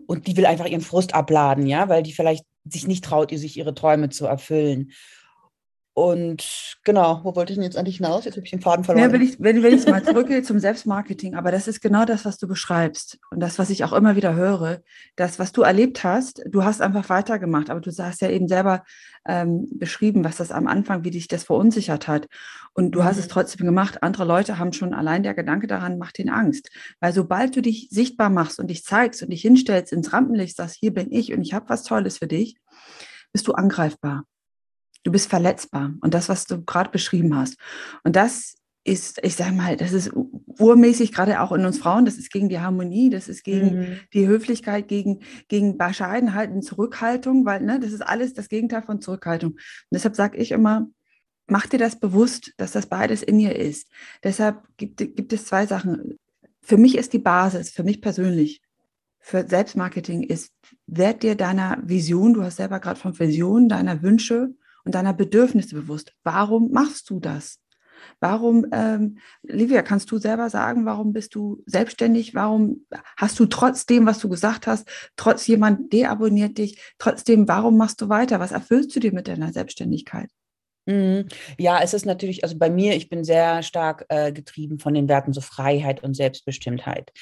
Und 0.07 0.27
die 0.27 0.37
will 0.37 0.47
einfach 0.47 0.67
ihren 0.67 0.83
Frust 0.83 1.15
abladen, 1.15 1.67
ja, 1.67 1.89
weil 1.89 2.03
die 2.03 2.13
vielleicht 2.13 2.45
sich 2.65 2.87
nicht 2.87 3.05
traut, 3.05 3.31
sich 3.31 3.57
ihre 3.57 3.75
Träume 3.75 4.11
zu 4.11 4.27
erfüllen. 4.27 4.93
Und 5.99 6.77
genau, 6.85 7.23
wo 7.25 7.35
wollte 7.35 7.53
ich 7.53 7.57
denn 7.57 7.65
jetzt 7.65 7.77
eigentlich 7.77 7.97
hinaus? 7.97 8.25
Jetzt 8.25 8.37
habe 8.37 8.45
ich 8.45 8.53
den 8.53 8.61
Faden 8.61 8.85
verloren. 8.85 9.09
Ja, 9.09 9.13
wenn 9.13 9.21
ich, 9.21 9.41
wenn, 9.41 9.65
wenn 9.65 9.75
ich 9.75 9.85
mal 9.85 10.01
zurückgehe 10.05 10.45
zum 10.45 10.61
Selbstmarketing, 10.61 11.35
aber 11.35 11.51
das 11.51 11.67
ist 11.67 11.81
genau 11.81 12.05
das, 12.05 12.25
was 12.25 12.39
du 12.39 12.47
beschreibst. 12.47 13.19
Und 13.33 13.41
das, 13.41 13.59
was 13.59 13.69
ich 13.69 13.83
auch 13.83 13.93
immer 13.93 14.15
wieder 14.15 14.37
höre, 14.37 14.83
das, 15.17 15.41
was 15.41 15.51
du 15.51 15.63
erlebt 15.63 16.05
hast, 16.05 16.45
du 16.47 16.63
hast 16.63 16.83
einfach 16.83 17.09
weitergemacht. 17.09 17.69
Aber 17.69 17.81
du 17.81 17.91
hast 17.91 18.21
ja 18.21 18.31
eben 18.31 18.47
selber 18.47 18.85
ähm, 19.27 19.67
beschrieben, 19.73 20.23
was 20.23 20.37
das 20.37 20.53
am 20.53 20.69
Anfang, 20.69 21.03
wie 21.03 21.11
dich 21.11 21.27
das 21.27 21.43
verunsichert 21.43 22.07
hat. 22.07 22.29
Und 22.75 22.93
du 22.93 23.01
mhm. 23.01 23.05
hast 23.05 23.19
es 23.19 23.27
mhm. 23.27 23.31
trotzdem 23.31 23.67
gemacht. 23.67 24.05
Andere 24.05 24.25
Leute 24.25 24.57
haben 24.57 24.73
schon 24.73 24.95
allein 24.95 25.25
der 25.25 25.35
Gedanke 25.35 25.67
daran, 25.67 25.99
macht 25.99 26.21
ihnen 26.21 26.31
Angst. 26.31 26.71
Weil 27.01 27.13
sobald 27.13 27.57
du 27.57 27.61
dich 27.61 27.89
sichtbar 27.91 28.31
machst 28.31 28.61
und 28.61 28.69
dich 28.69 28.85
zeigst 28.85 29.25
und 29.25 29.31
dich 29.31 29.43
hinstellst 29.43 29.93
ins 29.93 30.13
Rampenlicht, 30.13 30.55
sagst, 30.57 30.77
hier 30.79 30.95
bin 30.95 31.11
ich 31.11 31.33
und 31.33 31.43
ich 31.43 31.55
habe 31.55 31.69
was 31.69 31.83
Tolles 31.83 32.19
für 32.19 32.29
dich, 32.29 32.57
bist 33.33 33.49
du 33.49 33.55
angreifbar. 33.55 34.23
Du 35.05 35.13
bist 35.13 35.29
verletzbar. 35.29 35.95
Und 36.01 36.15
das, 36.15 36.29
was 36.29 36.47
du 36.47 36.65
gerade 36.65 36.91
beschrieben 36.91 37.37
hast. 37.37 37.57
Und 38.05 38.17
das 38.17 38.55
ist, 38.85 39.21
ich 39.23 39.37
sage 39.37 39.53
mal, 39.53 39.77
das 39.77 39.93
ist 39.93 40.11
urmäßig, 40.15 41.13
gerade 41.13 41.41
auch 41.41 41.53
in 41.53 41.65
uns 41.65 41.79
Frauen, 41.79 42.05
das 42.05 42.17
ist 42.17 42.33
gegen 42.33 42.49
die 42.49 42.61
Harmonie, 42.61 43.11
das 43.11 43.29
ist 43.29 43.45
gegen 43.45 43.79
mhm. 43.79 44.01
die 44.15 44.27
Höflichkeit, 44.27 44.89
gegen, 44.89 45.21
gegen 45.49 45.77
Bescheidenheit 45.77 46.51
und 46.51 46.63
Zurückhaltung, 46.63 47.45
weil 47.45 47.61
ne, 47.61 47.79
das 47.81 47.93
ist 47.93 48.01
alles 48.01 48.33
das 48.33 48.49
Gegenteil 48.49 48.83
von 48.83 49.01
Zurückhaltung. 49.01 49.53
Und 49.53 49.61
deshalb 49.93 50.17
sage 50.17 50.39
ich 50.39 50.53
immer, 50.53 50.89
mach 51.47 51.67
dir 51.67 51.79
das 51.79 52.01
bewusst, 52.01 52.53
dass 52.57 52.73
das 52.73 52.87
beides 52.87 53.23
in 53.23 53.39
dir 53.39 53.57
ist. 53.57 53.89
Deshalb 54.23 54.63
gibt, 54.77 54.99
gibt 54.99 55.33
es 55.33 55.47
zwei 55.47 55.67
Sachen. 55.67 56.19
Für 56.63 56.77
mich 56.77 56.97
ist 56.97 57.13
die 57.13 57.19
Basis, 57.19 57.71
für 57.71 57.85
mich 57.85 58.01
persönlich, 58.01 58.63
für 59.21 59.47
Selbstmarketing 59.47 60.23
ist, 60.23 60.53
werd 60.87 61.23
dir 61.23 61.35
deiner 61.35 61.79
Vision, 61.83 62.35
du 62.35 62.43
hast 62.43 62.57
selber 62.57 62.81
gerade 62.81 62.99
von 62.99 63.19
Vision, 63.19 63.69
deiner 63.69 64.03
Wünsche 64.03 64.55
und 64.89 64.95
deiner 64.95 65.13
Bedürfnisse 65.13 65.75
bewusst. 65.75 66.15
Warum 66.25 66.71
machst 66.71 67.11
du 67.11 67.21
das? 67.21 67.59
Warum, 68.21 68.65
ähm, 68.73 69.19
Livia, 69.43 69.83
kannst 69.83 70.11
du 70.11 70.17
selber 70.19 70.49
sagen, 70.49 70.87
warum 70.87 71.13
bist 71.13 71.35
du 71.35 71.63
selbstständig? 71.67 72.35
Warum 72.35 72.87
hast 73.19 73.39
du 73.39 73.45
trotzdem, 73.45 74.07
was 74.07 74.19
du 74.19 74.31
gesagt 74.31 74.67
hast, 74.67 74.89
trotz 75.17 75.47
jemand 75.47 75.93
deabonniert 75.93 76.57
dich, 76.57 76.81
trotzdem, 76.99 77.47
warum 77.49 77.77
machst 77.77 78.01
du 78.01 78.09
weiter? 78.09 78.41
Was 78.41 78.53
erfüllst 78.53 78.97
du 78.97 79.01
dir 79.01 79.13
mit 79.13 79.29
deiner 79.29 79.53
Selbstständigkeit? 79.53 80.31
Mhm. 80.89 81.27
Ja, 81.59 81.81
es 81.83 81.93
ist 81.93 82.07
natürlich, 82.07 82.45
also 82.45 82.57
bei 82.57 82.71
mir, 82.71 82.97
ich 82.97 83.11
bin 83.11 83.23
sehr 83.23 83.63
stark 83.63 84.07
äh, 84.09 84.33
getrieben 84.33 84.79
von 84.79 84.95
den 84.95 85.07
Werten 85.07 85.35
so 85.35 85.43
Freiheit 85.43 86.03
und 86.03 86.15
Selbstbestimmtheit, 86.15 87.13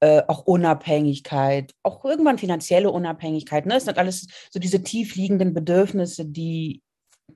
äh, 0.00 0.22
auch 0.28 0.44
Unabhängigkeit, 0.44 1.72
auch 1.82 2.04
irgendwann 2.04 2.36
finanzielle 2.36 2.90
Unabhängigkeit. 2.90 3.64
Ne? 3.64 3.76
Es 3.76 3.86
sind 3.86 3.96
alles 3.96 4.26
so 4.50 4.60
diese 4.60 4.82
tief 4.82 5.16
liegenden 5.16 5.54
Bedürfnisse, 5.54 6.26
die 6.26 6.82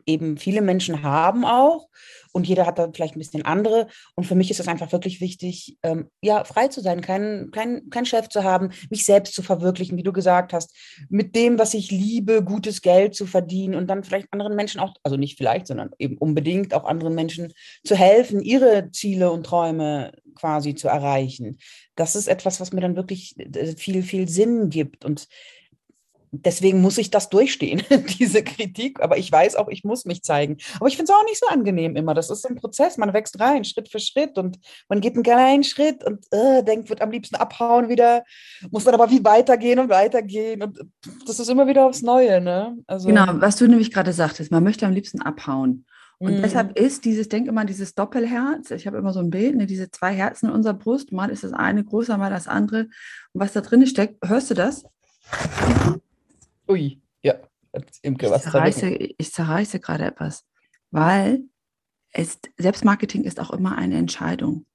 eben 0.06 0.38
viele 0.38 0.62
Menschen 0.62 1.02
haben 1.02 1.44
auch 1.44 1.88
und 2.32 2.46
jeder 2.46 2.66
hat 2.66 2.78
da 2.78 2.90
vielleicht 2.92 3.16
ein 3.16 3.20
bisschen 3.20 3.44
andere. 3.44 3.88
Und 4.14 4.24
für 4.24 4.34
mich 4.34 4.50
ist 4.50 4.60
es 4.60 4.68
einfach 4.68 4.92
wirklich 4.92 5.20
wichtig, 5.20 5.78
ähm, 5.82 6.08
ja, 6.22 6.44
frei 6.44 6.68
zu 6.68 6.80
sein, 6.80 7.00
keinen 7.00 7.50
kein, 7.50 7.90
kein 7.90 8.06
Chef 8.06 8.28
zu 8.28 8.44
haben, 8.44 8.70
mich 8.90 9.04
selbst 9.04 9.34
zu 9.34 9.42
verwirklichen, 9.42 9.96
wie 9.98 10.02
du 10.02 10.12
gesagt 10.12 10.52
hast, 10.52 10.74
mit 11.08 11.34
dem, 11.34 11.58
was 11.58 11.74
ich 11.74 11.90
liebe, 11.90 12.42
gutes 12.42 12.82
Geld 12.82 13.14
zu 13.14 13.26
verdienen 13.26 13.74
und 13.74 13.88
dann 13.88 14.04
vielleicht 14.04 14.28
anderen 14.32 14.56
Menschen 14.56 14.80
auch, 14.80 14.94
also 15.02 15.16
nicht 15.16 15.36
vielleicht, 15.36 15.66
sondern 15.66 15.90
eben 15.98 16.16
unbedingt 16.18 16.74
auch 16.74 16.84
anderen 16.84 17.14
Menschen 17.14 17.52
zu 17.84 17.96
helfen, 17.96 18.40
ihre 18.40 18.90
Ziele 18.92 19.30
und 19.30 19.44
Träume 19.44 20.12
quasi 20.34 20.74
zu 20.74 20.88
erreichen. 20.88 21.58
Das 21.96 22.14
ist 22.14 22.28
etwas, 22.28 22.60
was 22.60 22.72
mir 22.72 22.80
dann 22.80 22.96
wirklich 22.96 23.36
äh, 23.38 23.74
viel, 23.76 24.02
viel 24.02 24.28
Sinn 24.28 24.70
gibt. 24.70 25.04
Und 25.04 25.26
deswegen 26.30 26.80
muss 26.80 26.98
ich 26.98 27.10
das 27.10 27.28
durchstehen, 27.28 27.82
diese 28.18 28.42
Kritik. 28.42 29.00
Aber 29.00 29.18
ich 29.18 29.30
weiß 29.30 29.56
auch, 29.56 29.68
ich 29.68 29.84
muss 29.84 30.04
mich 30.04 30.22
zeigen. 30.22 30.58
Aber 30.76 30.88
ich 30.88 30.96
finde 30.96 31.12
es 31.12 31.18
auch 31.18 31.24
nicht 31.24 31.38
so 31.38 31.46
angenehm 31.46 31.96
immer. 31.96 32.14
Das 32.14 32.30
ist 32.30 32.46
ein 32.46 32.56
Prozess. 32.56 32.96
Man 32.96 33.12
wächst 33.12 33.40
rein, 33.40 33.64
Schritt 33.64 33.90
für 33.90 34.00
Schritt 34.00 34.38
und 34.38 34.58
man 34.88 35.00
geht 35.00 35.14
einen 35.14 35.22
kleinen 35.22 35.64
Schritt 35.64 36.04
und 36.04 36.24
äh, 36.30 36.62
denkt, 36.62 36.88
wird 36.88 37.02
am 37.02 37.10
liebsten 37.10 37.36
abhauen 37.36 37.88
wieder, 37.88 38.24
muss 38.70 38.84
dann 38.84 38.94
aber 38.94 39.10
wie 39.10 39.24
weitergehen 39.24 39.78
und 39.78 39.88
weitergehen. 39.88 40.62
Und 40.62 40.78
das 41.26 41.40
ist 41.40 41.48
immer 41.48 41.66
wieder 41.66 41.86
aufs 41.86 42.02
Neue. 42.02 42.40
Ne? 42.40 42.76
Also, 42.86 43.08
genau, 43.08 43.26
was 43.34 43.56
du 43.56 43.66
nämlich 43.66 43.92
gerade 43.92 44.12
sagtest, 44.12 44.50
man 44.50 44.64
möchte 44.64 44.86
am 44.86 44.92
liebsten 44.92 45.22
abhauen. 45.22 45.84
Und 46.18 46.38
mhm. 46.38 46.42
deshalb 46.42 46.78
ist 46.78 47.04
dieses, 47.04 47.28
denk 47.28 47.46
immer, 47.46 47.64
dieses 47.64 47.94
Doppelherz, 47.94 48.72
ich 48.72 48.86
habe 48.88 48.98
immer 48.98 49.12
so 49.12 49.20
ein 49.20 49.30
Bild, 49.30 49.56
ne, 49.56 49.66
diese 49.66 49.88
zwei 49.90 50.12
Herzen 50.12 50.48
in 50.48 50.52
unserer 50.52 50.74
Brust, 50.74 51.12
mal 51.12 51.30
ist 51.30 51.44
das 51.44 51.52
eine 51.52 51.84
größer, 51.84 52.18
mal 52.18 52.30
das 52.30 52.48
andere. 52.48 52.88
Und 53.32 53.40
was 53.40 53.52
da 53.52 53.60
drin 53.60 53.86
steckt, 53.86 54.28
hörst 54.28 54.50
du 54.50 54.54
das? 54.54 54.84
Ui, 56.68 57.00
ja. 57.22 57.34
Imke, 58.02 58.30
was 58.30 58.44
ich, 58.44 58.50
zerreiße, 58.50 58.88
ich 58.90 59.32
zerreiße 59.32 59.80
gerade 59.80 60.04
etwas, 60.04 60.46
weil 60.90 61.44
es, 62.12 62.38
Selbstmarketing 62.56 63.24
ist 63.24 63.40
auch 63.40 63.50
immer 63.50 63.76
eine 63.76 63.96
Entscheidung. 63.96 64.66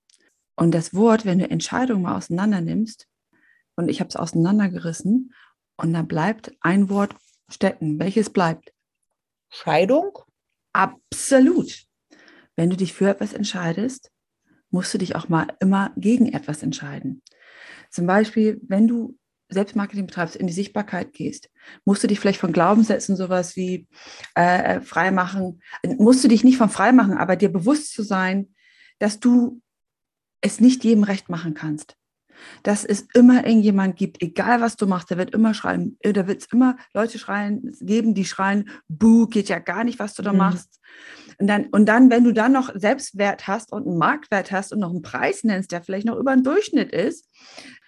Und 0.56 0.72
das 0.72 0.94
Wort, 0.94 1.26
wenn 1.26 1.40
du 1.40 1.50
Entscheidung 1.50 2.04
mal 2.04 2.16
auseinander 2.16 2.62
nimmst, 2.62 3.08
und 3.76 3.90
ich 3.90 4.00
habe 4.00 4.10
es 4.10 4.16
auseinandergerissen, 4.16 5.34
und 5.78 5.94
da 5.94 6.04
bleibt 6.04 6.56
ein 6.62 6.90
Wort 6.90 7.16
stecken. 7.50 8.00
Welches 8.00 8.30
bleibt? 8.30 8.72
Scheidung? 9.50 10.20
Absolut. 10.74 11.86
Wenn 12.56 12.70
du 12.70 12.78
dich 12.78 12.94
für 12.94 13.10
etwas 13.10 13.34
entscheidest, 13.34 14.12
musst 14.70 14.94
du 14.94 14.98
dich 14.98 15.16
auch 15.16 15.30
mal 15.30 15.48
immer 15.60 15.92
gegen 15.98 16.32
etwas 16.32 16.64
entscheiden. 16.64 17.22
Zum 17.90 18.06
Beispiel, 18.06 18.60
wenn 18.64 18.88
du 18.88 19.18
Selbstmarketing 19.54 20.08
betreibst, 20.08 20.36
in 20.36 20.48
die 20.48 20.54
Sichtbarkeit 20.54 21.14
gehst, 21.14 21.50
musst 21.86 22.04
du 22.04 22.08
dich 22.08 22.20
vielleicht 22.20 22.40
von 22.40 22.52
Glaubenssätzen 22.52 23.16
sowas 23.16 23.56
wie 23.56 23.88
äh, 24.36 24.82
freimachen, 24.82 25.62
musst 25.98 26.24
du 26.24 26.28
dich 26.28 26.44
nicht 26.44 26.58
von 26.58 26.70
freimachen, 26.70 27.18
aber 27.18 27.36
dir 27.36 27.52
bewusst 27.52 27.94
zu 27.94 28.04
sein, 28.04 28.54
dass 29.00 29.20
du 29.20 29.62
es 30.42 30.60
nicht 30.60 30.84
jedem 30.84 31.04
recht 31.04 31.30
machen 31.30 31.54
kannst. 31.54 31.96
Dass 32.64 32.84
es 32.84 33.08
immer 33.14 33.46
irgendjemand 33.46 33.96
gibt, 33.96 34.22
egal 34.22 34.60
was 34.60 34.76
du 34.76 34.88
machst, 34.88 35.10
der 35.10 35.18
wird 35.18 35.34
immer 35.34 35.54
schreien, 35.54 35.98
äh, 36.02 36.14
da 36.14 36.28
wird 36.28 36.42
es 36.42 36.48
immer 36.48 36.78
Leute 36.94 37.20
schreien 37.20 37.76
geben, 37.80 38.16
die 38.16 38.26
schreien, 38.26 38.70
buh, 38.88 39.28
geht 39.28 39.50
ja 39.50 39.60
gar 39.60 39.84
nicht, 39.84 40.00
was 40.00 40.14
du 40.14 40.24
da 40.24 40.34
mhm. 40.34 40.40
machst. 40.40 40.82
Und 41.40 41.48
dann, 41.48 41.68
und 41.68 41.86
dann, 41.86 42.10
wenn 42.10 42.24
du 42.24 42.34
dann 42.34 42.52
noch 42.52 42.72
Selbstwert 42.76 43.48
hast 43.48 43.72
und 43.72 43.88
einen 43.88 43.98
Marktwert 43.98 44.52
hast 44.52 44.74
und 44.74 44.80
noch 44.80 44.90
einen 44.90 45.02
Preis 45.02 45.44
nennst, 45.44 45.72
der 45.72 45.84
vielleicht 45.84 46.08
noch 46.08 46.18
über 46.18 46.34
den 46.34 46.44
Durchschnitt 46.44 46.92
ist, 46.92 47.30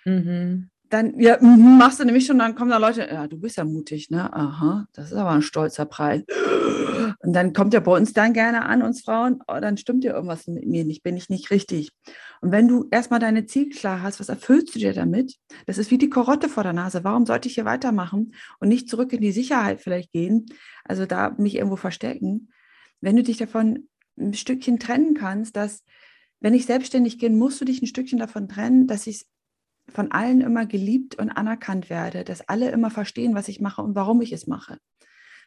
mhm 0.05 0.69
dann 0.89 1.20
ja, 1.20 1.38
mhm, 1.39 1.77
machst 1.77 2.00
du 2.00 2.06
nämlich 2.06 2.25
schon, 2.25 2.39
dann 2.39 2.56
kommen 2.56 2.70
da 2.70 2.77
Leute, 2.77 3.08
ja, 3.12 3.27
du 3.27 3.39
bist 3.39 3.58
ja 3.58 3.65
mutig, 3.65 4.10
ne? 4.10 4.32
Aha, 4.32 4.86
das 4.94 5.12
ist 5.12 5.18
aber 5.18 5.32
ein 5.32 5.42
stolzer 5.42 5.86
Preis. 5.86 6.24
Und 7.20 7.34
dann 7.34 7.54
kommt 7.54 7.74
ja 7.74 7.80
bei 7.80 7.92
uns 7.92 8.13
dann 8.13 8.34
gerne 8.34 8.65
an, 8.65 8.82
uns 8.82 9.01
Frauen, 9.01 9.42
oh, 9.48 9.60
dann 9.60 9.77
stimmt 9.77 10.04
ja 10.04 10.13
irgendwas 10.13 10.48
mit 10.48 10.68
mir 10.68 10.86
nicht, 10.86 11.04
bin 11.04 11.18
ich 11.18 11.30
nicht 11.30 11.51
richtig. 11.51 11.92
Und 12.42 12.51
wenn 12.51 12.68
du 12.68 12.88
erstmal 12.92 13.20
deine 13.20 13.46
Ziel 13.46 13.70
klar 13.70 14.01
hast, 14.01 14.20
was 14.20 14.30
erfüllst 14.30 14.75
du 14.75 14.80
dir 14.80 14.94
damit? 14.94 15.36
Das 15.65 15.77
ist 15.77 15.92
wie 15.92 15.98
die 15.98 16.10
Karotte 16.10 16.50
vor 16.50 16.63
der 16.63 16.74
Nase. 16.74 17.04
Warum 17.04 17.25
sollte 17.25 17.48
ich 17.48 17.56
hier 17.56 17.65
weitermachen 17.65 18.34
und 18.60 18.70
nicht 18.70 18.89
zurück 18.89 19.13
in 19.13 19.22
die 19.22 19.32
Sicherheit 19.32 19.82
vielleicht 19.82 20.12
gehen? 20.12 20.46
Also 20.84 21.06
da 21.06 21.36
mich 21.38 21.56
irgendwo 21.56 21.75
verstecken. 21.75 22.50
Wenn 23.01 23.15
du 23.15 23.24
dich 23.24 23.38
davon 23.38 23.88
ein 24.18 24.34
Stückchen 24.34 24.80
trennen 24.80 25.13
kannst, 25.15 25.56
dass 25.56 25.84
wenn 26.39 26.54
ich 26.54 26.65
selbstständig 26.65 27.18
gehe, 27.18 27.30
musst 27.30 27.60
du 27.60 27.65
dich 27.65 27.82
ein 27.82 27.88
Stückchen 27.88 28.20
davon 28.20 28.48
trennen, 28.48 28.88
dass 28.88 29.08
ich 29.08 29.25
von 29.89 30.12
allen 30.12 30.42
immer 30.42 30.65
geliebt 30.65 31.15
und 31.15 31.30
anerkannt 31.30 31.89
werde, 31.89 32.24
dass 32.24 32.48
alle 32.48 32.72
immer 32.72 32.89
verstehen, 32.89 33.36
was 33.36 33.48
ich 33.48 33.62
mache 33.62 33.82
und 33.82 33.96
warum 33.96 34.22
ich 34.22 34.32
es 34.32 34.48
mache. 34.48 34.80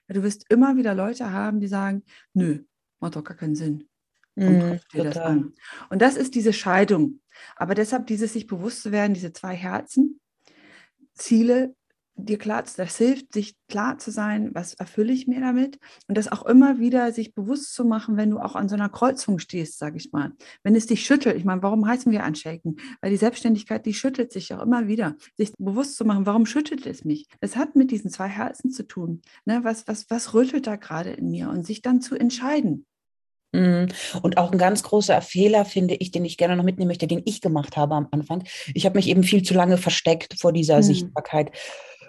Du 0.09 0.23
wirst 0.23 0.51
immer 0.51 0.77
wieder 0.77 0.95
Leute 0.95 1.33
haben, 1.33 1.61
die 1.61 1.69
sagen, 1.69 2.03
nö, 2.33 2.65
macht 3.01 3.17
doch 3.17 3.25
gar 3.25 3.37
keinen 3.37 3.55
Sinn. 3.55 3.89
Und, 4.37 4.59
mm, 4.59 4.81
dir 4.93 5.05
das 5.05 5.19
an. 5.19 5.53
und 5.91 6.01
das 6.01 6.17
ist 6.17 6.35
diese 6.35 6.53
Scheidung. 6.53 7.21
Aber 7.57 7.75
deshalb 7.75 8.07
dieses 8.07 8.33
sich 8.33 8.47
bewusst 8.47 8.83
zu 8.83 8.93
werden, 8.93 9.15
diese 9.15 9.33
zwei 9.33 9.55
Herzen, 9.55 10.21
Ziele 11.15 11.75
dir 12.19 12.39
klar, 12.39 12.65
das 12.77 12.97
hilft, 12.97 13.33
sich 13.33 13.57
klar 13.69 13.99
zu 13.99 14.11
sein, 14.11 14.51
was 14.53 14.75
erfülle 14.75 15.13
ich 15.13 15.27
mir 15.27 15.41
damit 15.41 15.79
und 16.09 16.19
das 16.19 16.31
auch 16.31 16.45
immer 16.45 16.79
wieder 16.79 17.13
sich 17.13 17.35
bewusst 17.35 17.75
zu 17.75 17.85
machen, 17.85 18.17
wenn 18.17 18.31
du 18.31 18.39
auch 18.39 18.57
an 18.57 18.69
so 18.69 18.75
einer 18.75 18.89
Kreuzung 18.89 19.39
stehst, 19.39 19.79
sage 19.79 19.97
ich 19.97 20.13
mal. 20.13 20.33
Wenn 20.63 20.75
es 20.75 20.87
dich 20.87 21.05
schüttelt, 21.05 21.37
ich 21.37 21.45
meine, 21.45 21.63
warum 21.63 21.87
heißen 21.87 22.11
wir 22.13 22.25
anshaken? 22.25 22.77
Weil 23.01 23.11
die 23.11 23.17
Selbstständigkeit, 23.17 23.87
die 23.87 23.95
schüttelt 23.95 24.33
sich 24.33 24.53
auch 24.53 24.63
immer 24.63 24.89
wieder. 24.89 25.17
Sich 25.37 25.53
bewusst 25.59 25.97
zu 25.97 26.05
machen, 26.05 26.27
warum 26.27 26.47
schüttelt 26.47 26.87
es 26.87 27.05
mich? 27.05 27.27
Es 27.41 27.57
hat 27.57 27.77
mit 27.77 27.91
diesen 27.91 28.11
zwei 28.11 28.29
Herzen 28.29 28.71
zu 28.71 28.87
tun. 28.87 29.23
Ne? 29.45 29.61
Was, 29.63 29.87
was, 29.87 30.11
was 30.11 30.35
rüttelt 30.35 30.67
da 30.67 30.77
gerade 30.77 31.11
in 31.11 31.31
mir? 31.31 31.49
Und 31.49 31.67
sich 31.67 31.83
dann 31.83 32.01
zu 32.01 32.17
entscheiden. 32.17 32.87
Mhm. 33.53 33.89
Und 34.23 34.37
auch 34.37 34.53
ein 34.53 34.59
ganz 34.59 34.83
großer 34.83 35.21
Fehler, 35.23 35.65
finde 35.65 35.95
ich, 35.95 36.11
den 36.11 36.25
ich 36.25 36.37
gerne 36.37 36.57
noch 36.57 36.65
mitnehmen 36.65 36.89
möchte, 36.89 37.07
den 37.07 37.23
ich 37.25 37.41
gemacht 37.41 37.77
habe 37.77 37.95
am 37.95 38.09
Anfang. 38.11 38.45
Ich 38.75 38.85
habe 38.85 38.99
mich 38.99 39.09
eben 39.09 39.23
viel 39.23 39.43
zu 39.43 39.55
lange 39.55 39.79
versteckt 39.79 40.39
vor 40.39 40.53
dieser 40.53 40.79
mhm. 40.79 40.83
Sichtbarkeit 40.83 41.53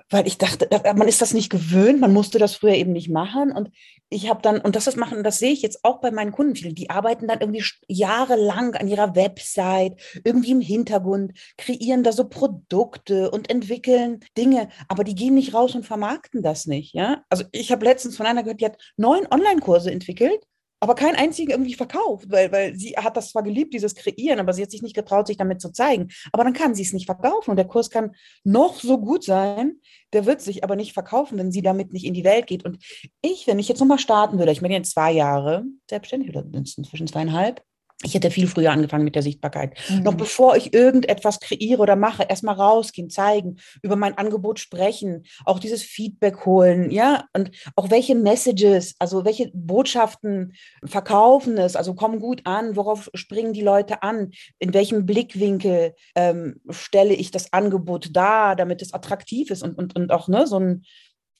weil 0.10 0.28
ich 0.28 0.38
dachte, 0.38 0.70
äh, 0.72 0.94
man 0.94 1.08
ist 1.08 1.22
das 1.22 1.34
nicht 1.34 1.50
gewöhnt, 1.50 2.00
man 2.00 2.14
musste 2.14 2.40
das 2.40 2.56
früher 2.56 2.74
eben 2.74 2.92
nicht 2.92 3.10
machen. 3.10 3.52
Und 3.52 3.72
ich 4.10 4.30
habe 4.30 4.42
dann, 4.42 4.60
und 4.60 4.76
das 4.76 4.88
ist 4.88 4.98
machen, 4.98 5.24
das 5.24 5.40
sehe 5.40 5.52
ich 5.52 5.62
jetzt 5.62 5.84
auch 5.84 6.02
bei 6.02 6.12
meinen 6.12 6.32
Kunden 6.32 6.56
viele, 6.56 6.74
die 6.74 6.90
arbeiten 6.90 7.28
dann 7.28 7.42
irgendwie 7.42 7.64
jahrelang 7.88 8.76
an 8.76 8.88
ihrer 8.88 9.16
Website, 9.16 10.00
irgendwie 10.24 10.52
im 10.52 10.62
Hintergrund, 10.62 11.34
kreieren 11.58 12.04
da 12.04 12.12
so 12.12 12.28
Produkte 12.28 13.30
und 13.32 13.50
entwickeln 13.50 14.22
Dinge, 14.38 14.70
aber 14.88 15.04
die 15.04 15.16
gehen 15.16 15.36
nicht 15.36 15.54
raus 15.54 15.76
und 15.76 15.86
vermarkten 15.86 16.42
das 16.42 16.66
nicht. 16.66 16.94
Ja? 16.94 17.24
Also 17.30 17.44
ich 17.52 17.72
habe 17.72 17.86
letztens 17.86 18.18
von 18.18 18.26
einer 18.26 18.44
gehört, 18.44 18.62
die 18.62 18.66
hat 18.66 18.78
neun 18.98 19.28
Online-Kurse 19.30 19.92
entwickelt 19.92 20.40
aber 20.80 20.96
keinen 20.96 21.16
einzigen 21.16 21.52
irgendwie 21.52 21.74
verkauft, 21.74 22.28
weil, 22.30 22.52
weil 22.52 22.76
sie 22.76 22.96
hat 22.96 23.18
das 23.18 23.32
zwar 23.32 23.44
geliebt, 23.44 23.74
dieses 23.74 23.96
Kreieren, 23.96 24.40
aber 24.40 24.54
sie 24.54 24.62
hat 24.62 24.72
sich 24.72 24.82
nicht 24.82 24.96
getraut, 24.96 25.28
sich 25.28 25.38
damit 25.38 25.62
zu 25.62 25.72
zeigen. 25.72 26.10
Aber 26.32 26.44
dann 26.44 26.54
kann 26.54 26.74
sie 26.74 26.84
es 26.84 26.94
nicht 26.94 27.06
verkaufen 27.06 27.52
und 27.52 27.58
der 27.58 27.68
Kurs 27.68 27.90
kann 27.90 28.16
noch 28.44 28.80
so 28.80 28.98
gut 28.98 29.24
sein, 29.24 29.80
der 30.14 30.26
wird 30.26 30.42
sich 30.42 30.64
aber 30.64 30.76
nicht 30.76 30.94
verkaufen, 30.94 31.38
wenn 31.38 31.52
sie 31.52 31.62
damit 31.62 31.92
nicht 31.92 32.06
in 32.06 32.14
die 32.14 32.24
Welt 32.24 32.48
geht. 32.48 32.66
Und 32.66 32.78
ich, 33.22 33.46
wenn 33.48 33.60
ich 33.60 33.68
jetzt 33.68 33.80
nochmal 33.80 34.00
starten 34.00 34.40
würde, 34.40 34.52
ich 34.52 34.62
bin 34.62 34.72
jetzt 34.72 34.92
zwei 34.92 35.12
Jahre 35.12 35.66
selbstständig 35.90 36.30
oder 36.30 36.46
inzwischen 36.54 37.08
zweieinhalb, 37.08 37.62
ich 38.04 38.14
hätte 38.14 38.32
viel 38.32 38.48
früher 38.48 38.72
angefangen 38.72 39.04
mit 39.04 39.16
der 39.16 39.24
Sichtbarkeit. 39.24 39.78
Mhm. 39.90 40.04
Noch 40.04 40.14
bevor 40.14 40.56
ich 40.56 40.74
irgendetwas 40.74 41.42
kreiere 41.42 41.82
oder 41.82 41.98
mache, 41.98 42.24
erstmal 42.24 42.56
rausgehen, 42.56 43.10
zeigen, 43.10 43.58
über 43.82 43.98
mein 43.98 44.18
Angebot 44.18 44.60
sprechen, 44.60 45.24
auch 45.44 45.60
dieses 45.60 45.84
Feedback 45.84 46.46
holen, 46.46 46.92
ja, 46.92 47.26
und 47.34 47.52
auch 47.76 47.92
welche 47.92 48.16
Messages, 48.16 48.96
also 49.00 49.26
welche 49.26 49.52
Botschaften 49.54 50.54
verkaufen 50.86 51.58
es, 51.58 51.76
also 51.76 51.94
kommen 51.94 52.20
gut 52.20 52.42
an, 52.46 52.78
worauf 52.78 53.10
springen 53.16 53.52
die 53.52 53.62
Leute 53.62 54.02
an, 54.02 54.32
in 54.60 54.74
welchem 54.74 55.06
Blickwinkel 55.06 55.94
ähm, 56.16 56.62
stelle 56.70 57.14
ich 57.14 57.32
das 57.32 57.52
Angebot 57.52 58.16
dar, 58.16 58.56
damit 58.56 58.82
es 58.82 58.94
attraktiv 58.94 59.52
ist 59.52 59.62
und, 59.62 59.78
und, 59.78 59.98
und 59.98 60.12
auch 60.12 60.30
ne, 60.30 60.48
so 60.48 60.58
ein 60.58 60.86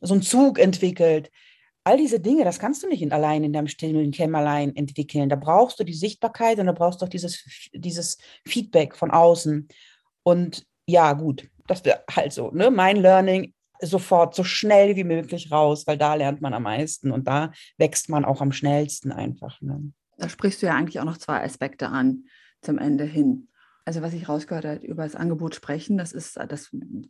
so 0.02 0.14
ein 0.14 0.22
Zug 0.22 0.60
entwickelt 0.60 1.30
all 1.90 1.98
diese 1.98 2.20
Dinge, 2.20 2.44
das 2.44 2.60
kannst 2.60 2.84
du 2.84 2.88
nicht 2.88 3.02
in, 3.02 3.12
allein 3.12 3.44
in 3.44 3.52
deinem 3.52 3.68
stillen 3.68 4.12
Kämmerlein 4.12 4.76
entwickeln. 4.76 5.28
Da 5.28 5.36
brauchst 5.36 5.80
du 5.80 5.84
die 5.84 5.96
Sichtbarkeit 5.96 6.60
und 6.60 6.68
da 6.68 6.72
brauchst 6.72 7.02
du 7.02 7.06
auch 7.06 7.10
dieses, 7.10 7.44
dieses 7.74 8.20
Feedback 8.46 8.96
von 8.96 9.10
außen. 9.10 9.68
Und 10.22 10.68
ja, 10.86 11.14
gut, 11.14 11.50
das 11.68 11.84
wäre 11.86 12.04
halt 12.12 12.32
so, 12.32 12.52
ne? 12.52 12.70
Mein 12.70 12.98
Learning 12.98 13.54
sofort 13.82 14.36
so 14.36 14.44
schnell 14.44 14.96
wie 14.96 15.04
möglich 15.04 15.52
raus, 15.52 15.88
weil 15.88 15.98
da 15.98 16.14
lernt 16.14 16.42
man 16.42 16.54
am 16.54 16.64
meisten 16.64 17.12
und 17.12 17.28
da 17.28 17.52
wächst 17.78 18.10
man 18.10 18.24
auch 18.24 18.42
am 18.42 18.52
schnellsten 18.52 19.12
einfach. 19.12 19.60
Ne? 19.62 19.92
Da 20.18 20.30
sprichst 20.30 20.62
du 20.62 20.68
ja 20.68 20.76
eigentlich 20.76 21.00
auch 21.00 21.06
noch 21.06 21.18
zwei 21.18 21.44
Aspekte 21.44 21.88
an 21.88 22.26
zum 22.62 22.78
Ende 22.78 23.06
hin 23.06 23.49
also 23.90 24.04
was 24.04 24.14
ich 24.14 24.30
rausgehört 24.30 24.66
habe, 24.66 24.86
über 24.86 25.02
das 25.02 25.16
Angebot 25.16 25.56
sprechen, 25.56 25.98
das 25.98 26.12
ist, 26.12 26.38
äh, 26.38 26.46
das 26.46 26.72
mhm. 26.72 27.08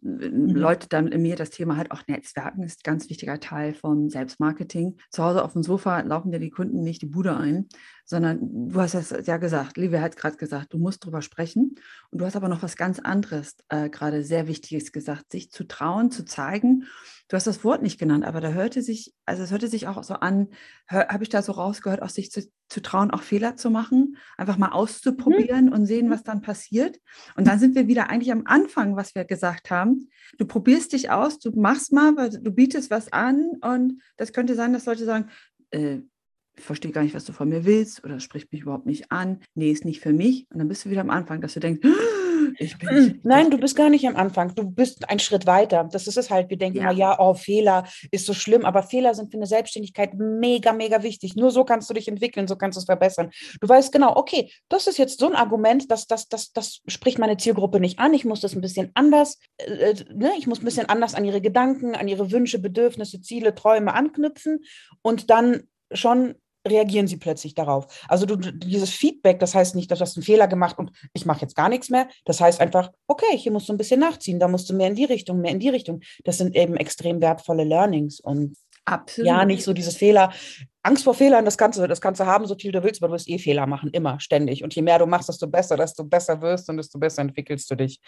Leute 0.55 0.88
dann 0.88 1.09
in 1.09 1.21
mir 1.21 1.36
das 1.36 1.50
Thema 1.50 1.75
halt 1.75 1.91
auch 1.91 2.07
Netzwerken 2.07 2.63
ist 2.63 2.79
ein 2.79 2.89
ganz 2.89 3.09
wichtiger 3.09 3.38
Teil 3.41 3.74
vom 3.74 4.07
Selbstmarketing. 4.07 4.95
Zu 5.09 5.25
Hause 5.25 5.43
auf 5.43 5.51
dem 5.51 5.62
Sofa 5.62 6.00
laufen 6.00 6.31
dir 6.31 6.39
die 6.39 6.51
Kunden 6.51 6.81
nicht 6.81 7.01
die 7.01 7.07
Bude 7.07 7.36
ein, 7.36 7.67
sondern 8.09 8.69
du 8.69 8.81
hast 8.81 8.95
es 8.95 9.13
ja 9.27 9.37
gesagt, 9.37 9.77
Livia 9.77 10.01
hat 10.01 10.17
gerade 10.17 10.37
gesagt, 10.37 10.73
du 10.73 10.79
musst 10.79 11.05
drüber 11.05 11.21
sprechen 11.21 11.75
und 12.09 12.21
du 12.21 12.25
hast 12.25 12.35
aber 12.35 12.49
noch 12.49 12.63
was 12.63 12.75
ganz 12.75 12.99
anderes 12.99 13.55
äh, 13.69 13.89
gerade 13.89 14.23
sehr 14.23 14.47
Wichtiges 14.47 14.91
gesagt, 14.91 15.31
sich 15.31 15.51
zu 15.51 15.65
trauen, 15.65 16.09
zu 16.09 16.25
zeigen 16.25 16.85
du 17.29 17.35
hast 17.35 17.47
das 17.47 17.63
Wort 17.63 17.81
nicht 17.81 17.99
genannt, 17.99 18.25
aber 18.25 18.41
da 18.41 18.49
hörte 18.49 18.81
sich, 18.81 19.13
also 19.25 19.43
es 19.43 19.51
hörte 19.51 19.67
sich 19.67 19.87
auch 19.87 20.03
so 20.03 20.15
an, 20.15 20.49
habe 20.89 21.23
ich 21.23 21.29
da 21.29 21.41
so 21.41 21.53
rausgehört, 21.53 22.01
auch 22.01 22.09
sich 22.09 22.31
zu, 22.31 22.41
zu, 22.67 22.81
trauen, 22.81 23.11
auch 23.11 23.21
Fehler 23.21 23.55
zu 23.55 23.69
machen, 23.69 24.17
einfach 24.35 24.57
mal 24.57 24.71
auszuprobieren 24.71 25.67
mhm. 25.67 25.71
und 25.71 25.85
sehen, 25.85 26.07
mhm. 26.07 26.11
was 26.11 26.23
dann 26.23 26.41
passiert. 26.41 26.99
Und 27.37 27.47
dann 27.47 27.59
sind 27.59 27.75
wir 27.75 27.87
wieder 27.87 28.09
eigentlich 28.09 28.31
am 28.31 28.43
Anfang, 28.45 28.95
was 28.95 29.13
wir 29.13 29.25
gesagt 29.25 29.69
haben. 29.69 30.09
Du 30.37 30.45
probierst 30.45 30.91
dich 30.91 31.11
aus, 31.11 31.39
du 31.39 31.51
machst 31.51 31.93
mal, 31.93 32.29
du 32.29 32.51
bietest 32.51 32.89
was 32.89 33.13
an 33.13 33.51
und 33.61 34.01
das 34.17 34.33
könnte 34.33 34.55
sein, 34.55 34.73
dass 34.73 34.85
Leute 34.85 35.05
sagen, 35.05 35.29
äh, 35.69 35.99
verstehe 36.63 36.91
gar 36.91 37.03
nicht, 37.03 37.15
was 37.15 37.25
du 37.25 37.33
von 37.33 37.49
mir 37.49 37.65
willst 37.65 38.03
oder 38.03 38.19
spricht 38.19 38.51
mich 38.51 38.61
überhaupt 38.61 38.85
nicht 38.85 39.11
an. 39.11 39.39
Nee, 39.55 39.71
ist 39.71 39.85
nicht 39.85 40.01
für 40.01 40.13
mich. 40.13 40.47
Und 40.51 40.59
dann 40.59 40.67
bist 40.67 40.85
du 40.85 40.89
wieder 40.89 41.01
am 41.01 41.09
Anfang, 41.09 41.41
dass 41.41 41.53
du 41.53 41.59
denkst, 41.59 41.81
ich 42.59 42.77
bin 42.77 42.89
nicht, 42.89 43.25
Nein, 43.25 43.51
du 43.51 43.57
bist 43.57 43.75
gar 43.75 43.89
nicht 43.89 44.07
am 44.07 44.15
Anfang. 44.15 44.53
Du 44.55 44.69
bist 44.69 45.09
einen 45.09 45.19
Schritt 45.19 45.45
weiter. 45.45 45.87
Das 45.91 46.07
ist 46.07 46.17
es 46.17 46.29
halt. 46.29 46.49
Wir 46.49 46.57
denken 46.57 46.77
ja. 46.77 46.83
immer, 46.83 46.93
ja, 46.93 47.19
oh, 47.19 47.33
Fehler 47.33 47.85
ist 48.11 48.25
so 48.25 48.33
schlimm, 48.33 48.65
aber 48.65 48.83
Fehler 48.83 49.13
sind 49.13 49.31
für 49.31 49.37
eine 49.37 49.45
Selbstständigkeit 49.47 50.13
mega, 50.15 50.73
mega 50.73 51.03
wichtig. 51.03 51.35
Nur 51.35 51.51
so 51.51 51.63
kannst 51.63 51.89
du 51.89 51.93
dich 51.93 52.07
entwickeln, 52.07 52.47
so 52.47 52.55
kannst 52.55 52.77
du 52.77 52.79
es 52.79 52.85
verbessern. 52.85 53.29
Du 53.61 53.67
weißt 53.67 53.91
genau, 53.91 54.15
okay, 54.15 54.51
das 54.69 54.87
ist 54.87 54.97
jetzt 54.97 55.19
so 55.19 55.27
ein 55.27 55.35
Argument, 55.35 55.89
dass 55.91 56.07
das, 56.07 56.27
das, 56.27 56.51
das 56.51 56.81
spricht 56.87 57.19
meine 57.19 57.37
Zielgruppe 57.37 57.79
nicht 57.79 57.99
an. 57.99 58.13
Ich 58.13 58.25
muss 58.25 58.41
das 58.41 58.55
ein 58.55 58.61
bisschen 58.61 58.91
anders, 58.93 59.39
äh, 59.57 59.93
ne? 60.13 60.31
ich 60.37 60.47
muss 60.47 60.61
ein 60.61 60.65
bisschen 60.65 60.89
anders 60.89 61.15
an 61.15 61.25
ihre 61.25 61.41
Gedanken, 61.41 61.95
an 61.95 62.07
ihre 62.07 62.31
Wünsche, 62.31 62.59
Bedürfnisse, 62.59 63.21
Ziele, 63.21 63.55
Träume 63.55 63.93
anknüpfen 63.93 64.63
und 65.01 65.29
dann 65.29 65.63
schon 65.91 66.35
reagieren 66.69 67.07
sie 67.07 67.17
plötzlich 67.17 67.53
darauf. 67.53 67.88
Also 68.07 68.25
du, 68.25 68.35
dieses 68.35 68.91
Feedback, 68.91 69.39
das 69.39 69.55
heißt 69.55 69.75
nicht, 69.75 69.91
dass 69.91 69.99
du 69.99 70.03
hast 70.03 70.17
einen 70.17 70.23
Fehler 70.23 70.47
gemacht 70.47 70.77
und 70.77 70.91
ich 71.13 71.25
mache 71.25 71.41
jetzt 71.41 71.55
gar 71.55 71.69
nichts 71.69 71.89
mehr. 71.89 72.07
Das 72.25 72.39
heißt 72.41 72.61
einfach, 72.61 72.91
okay, 73.07 73.38
hier 73.38 73.51
musst 73.51 73.69
du 73.69 73.73
ein 73.73 73.77
bisschen 73.77 73.99
nachziehen, 73.99 74.39
da 74.39 74.47
musst 74.47 74.69
du 74.69 74.73
mehr 74.73 74.88
in 74.88 74.95
die 74.95 75.05
Richtung, 75.05 75.41
mehr 75.41 75.51
in 75.51 75.59
die 75.59 75.69
Richtung. 75.69 76.01
Das 76.23 76.38
sind 76.38 76.55
eben 76.55 76.75
extrem 76.75 77.21
wertvolle 77.21 77.63
Learnings 77.63 78.19
und 78.19 78.55
Absolut. 78.85 79.27
ja, 79.27 79.45
nicht 79.45 79.63
so 79.63 79.73
dieses 79.73 79.95
Fehler. 79.95 80.31
Angst 80.81 81.03
vor 81.03 81.13
Fehlern, 81.13 81.45
das 81.45 81.57
kannst 81.57 81.77
du, 81.77 81.88
das 81.88 82.01
kannst 82.01 82.19
du 82.21 82.25
haben, 82.25 82.47
so 82.47 82.55
viel 82.55 82.71
du 82.71 82.81
willst, 82.83 83.01
aber 83.01 83.09
du 83.09 83.13
wirst 83.13 83.29
eh 83.29 83.38
Fehler 83.38 83.67
machen, 83.67 83.89
immer, 83.91 84.19
ständig. 84.19 84.63
Und 84.63 84.73
je 84.73 84.81
mehr 84.81 84.97
du 84.97 85.05
machst, 85.05 85.29
desto 85.29 85.47
besser, 85.47 85.77
desto 85.77 86.03
besser 86.03 86.41
wirst 86.41 86.69
und 86.69 86.77
desto 86.77 86.97
besser 86.97 87.21
entwickelst 87.21 87.69
du 87.69 87.75
dich. 87.75 87.99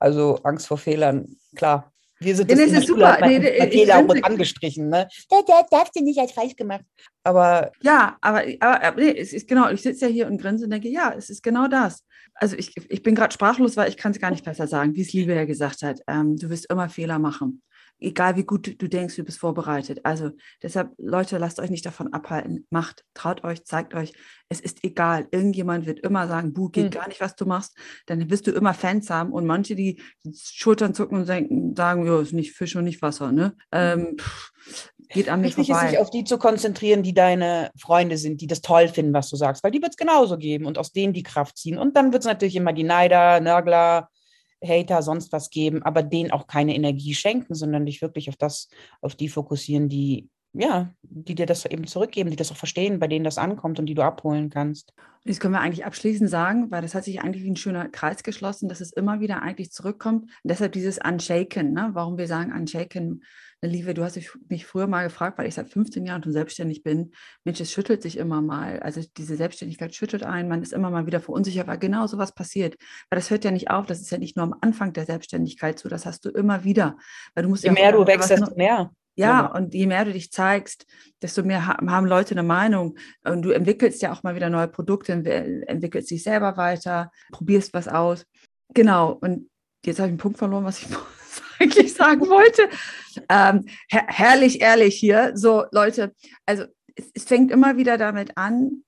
Also 0.00 0.40
Angst 0.42 0.66
vor 0.66 0.78
Fehlern, 0.78 1.36
klar, 1.54 1.92
wir 2.24 2.36
sind 2.36 2.50
das, 2.50 2.58
das 2.58 2.70
ist 2.70 2.86
super. 2.86 3.18
Nee, 3.20 3.38
nee, 3.38 3.70
Fehler 3.70 4.00
und 4.00 4.24
angestrichen. 4.24 4.88
Ne? 4.88 5.08
Der, 5.30 5.42
der 5.42 5.66
darfst 5.70 5.96
du 5.96 6.02
nicht 6.02 6.18
als 6.18 6.32
falsch 6.32 6.56
gemacht. 6.56 6.84
Aber 7.22 7.72
ja, 7.82 8.16
aber, 8.20 8.42
aber, 8.60 8.82
aber 8.82 9.00
nee, 9.00 9.16
es 9.16 9.32
ist 9.32 9.48
genau, 9.48 9.70
ich 9.70 9.82
sitze 9.82 10.06
ja 10.06 10.10
hier 10.10 10.26
und 10.26 10.40
grinse 10.40 10.64
und 10.64 10.70
denke, 10.70 10.88
ja, 10.88 11.14
es 11.16 11.30
ist 11.30 11.42
genau 11.42 11.68
das. 11.68 12.04
also 12.34 12.56
ich, 12.56 12.72
ich 12.88 13.02
bin 13.02 13.14
gerade 13.14 13.32
sprachlos, 13.32 13.76
weil 13.76 13.88
ich 13.88 13.96
kann 13.96 14.12
es 14.12 14.20
gar 14.20 14.30
nicht 14.30 14.44
besser 14.44 14.66
sagen, 14.66 14.94
wie 14.94 15.02
es 15.02 15.12
Liebe 15.12 15.34
ja 15.34 15.44
gesagt 15.44 15.82
hat. 15.82 16.00
Ähm, 16.08 16.36
du 16.36 16.50
wirst 16.50 16.70
immer 16.70 16.88
Fehler 16.88 17.18
machen 17.18 17.62
egal 17.98 18.36
wie 18.36 18.44
gut 18.44 18.80
du 18.80 18.88
denkst, 18.88 19.16
du 19.16 19.24
bist 19.24 19.38
vorbereitet. 19.38 20.00
Also 20.04 20.30
deshalb, 20.62 20.92
Leute, 20.98 21.38
lasst 21.38 21.60
euch 21.60 21.70
nicht 21.70 21.86
davon 21.86 22.12
abhalten. 22.12 22.66
Macht, 22.70 23.04
traut 23.14 23.44
euch, 23.44 23.64
zeigt 23.64 23.94
euch, 23.94 24.12
es 24.48 24.60
ist 24.60 24.84
egal. 24.84 25.26
Irgendjemand 25.30 25.86
wird 25.86 26.00
immer 26.00 26.28
sagen, 26.28 26.52
Buh, 26.52 26.68
geht 26.68 26.86
mhm. 26.86 26.90
gar 26.90 27.08
nicht, 27.08 27.20
was 27.20 27.34
du 27.36 27.46
machst. 27.46 27.76
Dann 28.06 28.30
wirst 28.30 28.46
du 28.46 28.52
immer 28.52 28.74
Fans 28.74 29.10
haben. 29.10 29.32
Und 29.32 29.46
manche, 29.46 29.74
die 29.74 30.00
Schultern 30.34 30.94
zucken 30.94 31.18
und 31.18 31.28
denken, 31.28 31.74
sagen, 31.74 32.06
ja, 32.06 32.20
ist 32.20 32.32
nicht 32.32 32.52
Fisch 32.52 32.76
und 32.76 32.84
nicht 32.84 33.02
Wasser. 33.02 33.32
Ne? 33.32 33.56
Ähm, 33.72 34.16
pff, 34.18 34.52
geht 35.08 35.28
an 35.28 35.40
mir 35.40 35.48
Wichtig 35.48 35.68
vorbei. 35.68 35.84
ist, 35.84 35.90
sich 35.90 35.98
auf 35.98 36.10
die 36.10 36.24
zu 36.24 36.38
konzentrieren, 36.38 37.02
die 37.02 37.14
deine 37.14 37.70
Freunde 37.78 38.18
sind, 38.18 38.40
die 38.40 38.46
das 38.46 38.60
toll 38.60 38.88
finden, 38.88 39.14
was 39.14 39.30
du 39.30 39.36
sagst. 39.36 39.64
Weil 39.64 39.70
die 39.70 39.82
wird 39.82 39.92
es 39.92 39.96
genauso 39.96 40.36
geben 40.36 40.66
und 40.66 40.78
aus 40.78 40.92
denen 40.92 41.12
die 41.12 41.22
Kraft 41.22 41.56
ziehen. 41.56 41.78
Und 41.78 41.96
dann 41.96 42.12
wird 42.12 42.22
es 42.22 42.26
natürlich 42.26 42.56
immer 42.56 42.72
die 42.72 42.84
Neider, 42.84 43.40
Nörgler, 43.40 44.08
Hater, 44.66 45.02
sonst 45.02 45.32
was 45.32 45.50
geben, 45.50 45.82
aber 45.82 46.02
denen 46.02 46.30
auch 46.30 46.46
keine 46.46 46.74
Energie 46.74 47.14
schenken, 47.14 47.54
sondern 47.54 47.86
dich 47.86 48.02
wirklich 48.02 48.28
auf 48.28 48.36
das, 48.36 48.68
auf 49.00 49.14
die 49.14 49.28
fokussieren, 49.28 49.88
die, 49.88 50.28
ja, 50.54 50.90
die 51.02 51.34
dir 51.34 51.46
das 51.46 51.66
eben 51.66 51.86
zurückgeben, 51.86 52.30
die 52.30 52.36
das 52.36 52.52
auch 52.52 52.56
verstehen, 52.56 53.00
bei 53.00 53.08
denen 53.08 53.24
das 53.24 53.38
ankommt 53.38 53.78
und 53.78 53.86
die 53.86 53.94
du 53.94 54.02
abholen 54.02 54.50
kannst. 54.50 54.94
Das 55.24 55.40
können 55.40 55.54
wir 55.54 55.60
eigentlich 55.60 55.84
abschließend 55.84 56.30
sagen, 56.30 56.70
weil 56.70 56.82
das 56.82 56.94
hat 56.94 57.04
sich 57.04 57.20
eigentlich 57.20 57.42
wie 57.42 57.50
ein 57.50 57.56
schöner 57.56 57.88
Kreis 57.88 58.22
geschlossen, 58.22 58.68
dass 58.68 58.80
es 58.80 58.92
immer 58.92 59.20
wieder 59.20 59.42
eigentlich 59.42 59.72
zurückkommt. 59.72 60.24
Und 60.24 60.30
deshalb 60.44 60.72
dieses 60.72 60.98
Unshaken, 60.98 61.72
ne? 61.72 61.90
warum 61.92 62.18
wir 62.18 62.28
sagen 62.28 62.52
Unshaken, 62.52 63.22
Liebe, 63.62 63.94
du 63.94 64.04
hast 64.04 64.18
mich 64.48 64.66
früher 64.66 64.86
mal 64.86 65.04
gefragt, 65.04 65.38
weil 65.38 65.46
ich 65.46 65.54
seit 65.54 65.70
15 65.70 66.04
Jahren 66.04 66.22
schon 66.22 66.32
selbstständig 66.32 66.82
bin. 66.82 67.12
Mensch, 67.44 67.60
es 67.60 67.72
schüttelt 67.72 68.02
sich 68.02 68.18
immer 68.18 68.42
mal. 68.42 68.80
Also 68.80 69.00
diese 69.16 69.36
Selbstständigkeit 69.36 69.94
schüttelt 69.94 70.22
ein, 70.22 70.48
man 70.48 70.62
ist 70.62 70.74
immer 70.74 70.90
mal 70.90 71.06
wieder 71.06 71.20
verunsichert, 71.20 71.66
weil 71.66 71.78
genau 71.78 72.06
so 72.06 72.18
was 72.18 72.34
passiert. 72.34 72.76
Weil 73.08 73.18
das 73.18 73.30
hört 73.30 73.44
ja 73.44 73.50
nicht 73.50 73.70
auf, 73.70 73.86
das 73.86 74.00
ist 74.02 74.10
ja 74.10 74.18
nicht 74.18 74.36
nur 74.36 74.44
am 74.44 74.54
Anfang 74.60 74.92
der 74.92 75.06
Selbstständigkeit 75.06 75.78
so, 75.78 75.88
das 75.88 76.04
hast 76.04 76.26
du 76.26 76.30
immer 76.30 76.64
wieder. 76.64 76.98
Weil 77.34 77.44
du 77.44 77.48
musst 77.48 77.64
je 77.64 77.68
ja 77.68 77.72
mehr 77.72 77.92
du 77.92 78.06
wächst, 78.06 78.30
desto 78.30 78.54
mehr. 78.54 78.90
Ja, 79.16 79.26
ja, 79.26 79.46
und 79.46 79.74
je 79.74 79.86
mehr 79.86 80.04
du 80.04 80.12
dich 80.12 80.32
zeigst, 80.32 80.86
desto 81.22 81.44
mehr 81.44 81.66
haben 81.66 82.06
Leute 82.06 82.32
eine 82.34 82.42
Meinung. 82.42 82.98
Und 83.24 83.42
du 83.42 83.50
entwickelst 83.50 84.02
ja 84.02 84.12
auch 84.12 84.24
mal 84.24 84.34
wieder 84.34 84.50
neue 84.50 84.66
Produkte, 84.66 85.12
entwickelst 85.12 86.10
dich 86.10 86.22
selber 86.22 86.56
weiter, 86.56 87.12
probierst 87.30 87.72
was 87.74 87.86
aus. 87.86 88.26
Genau, 88.74 89.12
und 89.12 89.48
jetzt 89.84 89.98
habe 89.98 90.08
ich 90.08 90.12
einen 90.12 90.18
Punkt 90.18 90.38
verloren, 90.38 90.64
was 90.64 90.82
ich 90.82 90.88
eigentlich 91.60 91.94
sagen 91.94 92.22
wollte. 92.22 92.68
Ähm, 93.28 93.66
her 93.88 94.04
herrlich, 94.08 94.60
ehrlich 94.60 94.96
hier. 94.96 95.32
So, 95.34 95.64
Leute, 95.70 96.12
also 96.44 96.64
es, 96.96 97.10
es, 97.14 97.24
fängt 97.24 97.52
immer 97.52 97.76
wieder 97.76 97.96
damit 97.98 98.36
an, 98.36 98.82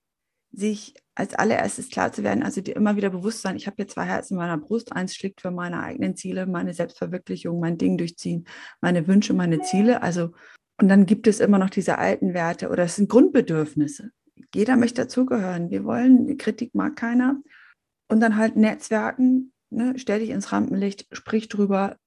sich 0.51 0.93
als 1.17 1.33
allererstes 1.33 1.89
klar 1.89 2.13
zu 2.13 2.23
werden, 2.23 2.43
also 2.43 2.61
dir 2.61 2.75
immer 2.75 2.95
wieder 2.95 3.09
bewusst 3.09 3.41
sein, 3.41 3.55
ich 3.55 3.65
habe 3.65 3.77
hier 3.77 3.87
zwei 3.87 4.03
Herzen 4.03 4.35
in 4.35 4.37
meiner 4.37 4.59
Brust, 4.59 4.91
eins 4.93 5.15
schlägt 5.15 5.41
für 5.41 5.49
meine 5.49 5.81
eigenen 5.81 6.15
Ziele, 6.15 6.45
meine 6.45 6.75
Selbstverwirklichung, 6.75 7.59
mein 7.59 7.79
Ding 7.79 7.97
durchziehen, 7.97 8.45
meine 8.81 9.07
Wünsche, 9.07 9.33
meine 9.33 9.61
Ziele. 9.61 10.03
Also, 10.03 10.33
und 10.79 10.89
dann 10.89 11.07
gibt 11.07 11.25
es 11.25 11.39
immer 11.39 11.57
noch 11.57 11.71
diese 11.71 11.97
alten 11.97 12.35
Werte 12.35 12.69
oder 12.69 12.83
es 12.83 12.97
sind 12.97 13.09
Grundbedürfnisse. 13.09 14.11
Jeder 14.53 14.77
möchte 14.77 15.01
dazugehören. 15.01 15.71
Wir 15.71 15.85
wollen, 15.85 16.37
Kritik 16.37 16.75
mag 16.75 16.95
keiner. 16.95 17.41
Und 18.07 18.19
dann 18.19 18.37
halt 18.37 18.55
Netzwerken, 18.55 19.51
ne, 19.71 19.95
stell 19.97 20.19
dich 20.19 20.29
ins 20.29 20.51
Rampenlicht, 20.51 21.07
sprich 21.11 21.49
drüber, 21.49 21.97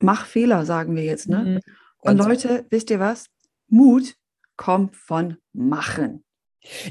mach 0.00 0.24
Fehler, 0.24 0.64
sagen 0.64 0.96
wir 0.96 1.04
jetzt. 1.04 1.28
Ne? 1.28 1.44
Mhm. 1.44 1.60
Und 1.98 2.16
Leute, 2.16 2.64
wisst 2.70 2.88
ihr 2.88 2.98
was? 2.98 3.26
Mut 3.68 4.14
kommt 4.56 4.96
von 4.96 5.36
Machen. 5.52 6.24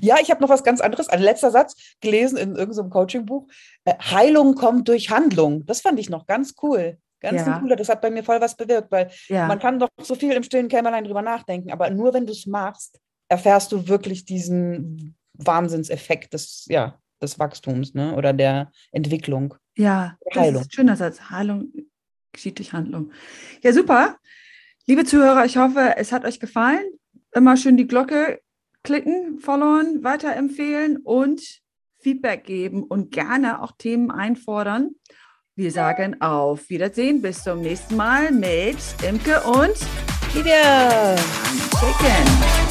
Ja, 0.01 0.17
ich 0.21 0.29
habe 0.29 0.41
noch 0.41 0.49
was 0.49 0.63
ganz 0.63 0.81
anderes. 0.81 1.09
Ein 1.09 1.21
letzter 1.21 1.51
Satz 1.51 1.75
gelesen 2.01 2.37
in 2.37 2.55
irgendeinem 2.55 2.89
Coaching-Buch. 2.89 3.47
Äh, 3.85 3.95
Heilung 3.99 4.55
kommt 4.55 4.87
durch 4.87 5.09
Handlung. 5.09 5.65
Das 5.65 5.81
fand 5.81 5.99
ich 5.99 6.09
noch 6.09 6.25
ganz 6.27 6.55
cool. 6.61 6.97
Ganz 7.19 7.45
ja. 7.45 7.59
cooler. 7.59 7.75
Das 7.75 7.89
hat 7.89 8.01
bei 8.01 8.11
mir 8.11 8.23
voll 8.23 8.41
was 8.41 8.55
bewirkt, 8.55 8.91
weil 8.91 9.09
ja. 9.29 9.47
man 9.47 9.57
kann 9.57 9.79
doch 9.79 9.89
so 10.01 10.15
viel 10.15 10.33
im 10.33 10.43
stillen 10.43 10.67
Kämmerlein 10.67 11.05
drüber 11.05 11.21
nachdenken, 11.21 11.71
aber 11.71 11.89
nur 11.89 12.13
wenn 12.13 12.25
du 12.25 12.33
es 12.33 12.45
machst, 12.45 12.99
erfährst 13.29 13.71
du 13.71 13.87
wirklich 13.87 14.25
diesen 14.25 15.15
Wahnsinnseffekt 15.33 16.33
des, 16.33 16.65
ja, 16.67 16.99
des 17.21 17.39
Wachstums 17.39 17.93
ne? 17.93 18.13
oder 18.15 18.33
der 18.33 18.71
Entwicklung. 18.91 19.55
Ja, 19.75 20.17
Heilung. 20.35 20.53
das 20.53 20.61
ist 20.63 20.67
ein 20.67 20.71
schöner 20.71 20.95
Satz. 20.97 21.21
Heilung 21.29 21.71
geschieht 22.33 22.59
durch 22.59 22.73
Handlung. 22.73 23.11
Ja, 23.61 23.71
super. 23.71 24.17
Liebe 24.85 25.05
Zuhörer, 25.05 25.45
ich 25.45 25.55
hoffe, 25.55 25.93
es 25.95 26.11
hat 26.11 26.25
euch 26.25 26.41
gefallen. 26.41 26.83
Immer 27.31 27.55
schön 27.55 27.77
die 27.77 27.87
Glocke 27.87 28.41
klicken, 28.83 29.39
followen, 29.39 30.03
weiterempfehlen 30.03 30.97
und 30.97 31.41
Feedback 31.99 32.43
geben 32.43 32.83
und 32.83 33.11
gerne 33.11 33.61
auch 33.61 33.71
Themen 33.77 34.11
einfordern. 34.11 34.91
Wir 35.55 35.71
sagen 35.71 36.21
auf 36.21 36.69
Wiedersehen. 36.69 37.21
Bis 37.21 37.43
zum 37.43 37.61
nächsten 37.61 37.95
Mal 37.95 38.31
mit 38.31 38.77
Imke 39.07 39.41
und 39.41 39.75
Lydia. 40.35 41.15
Chicken. 41.79 42.62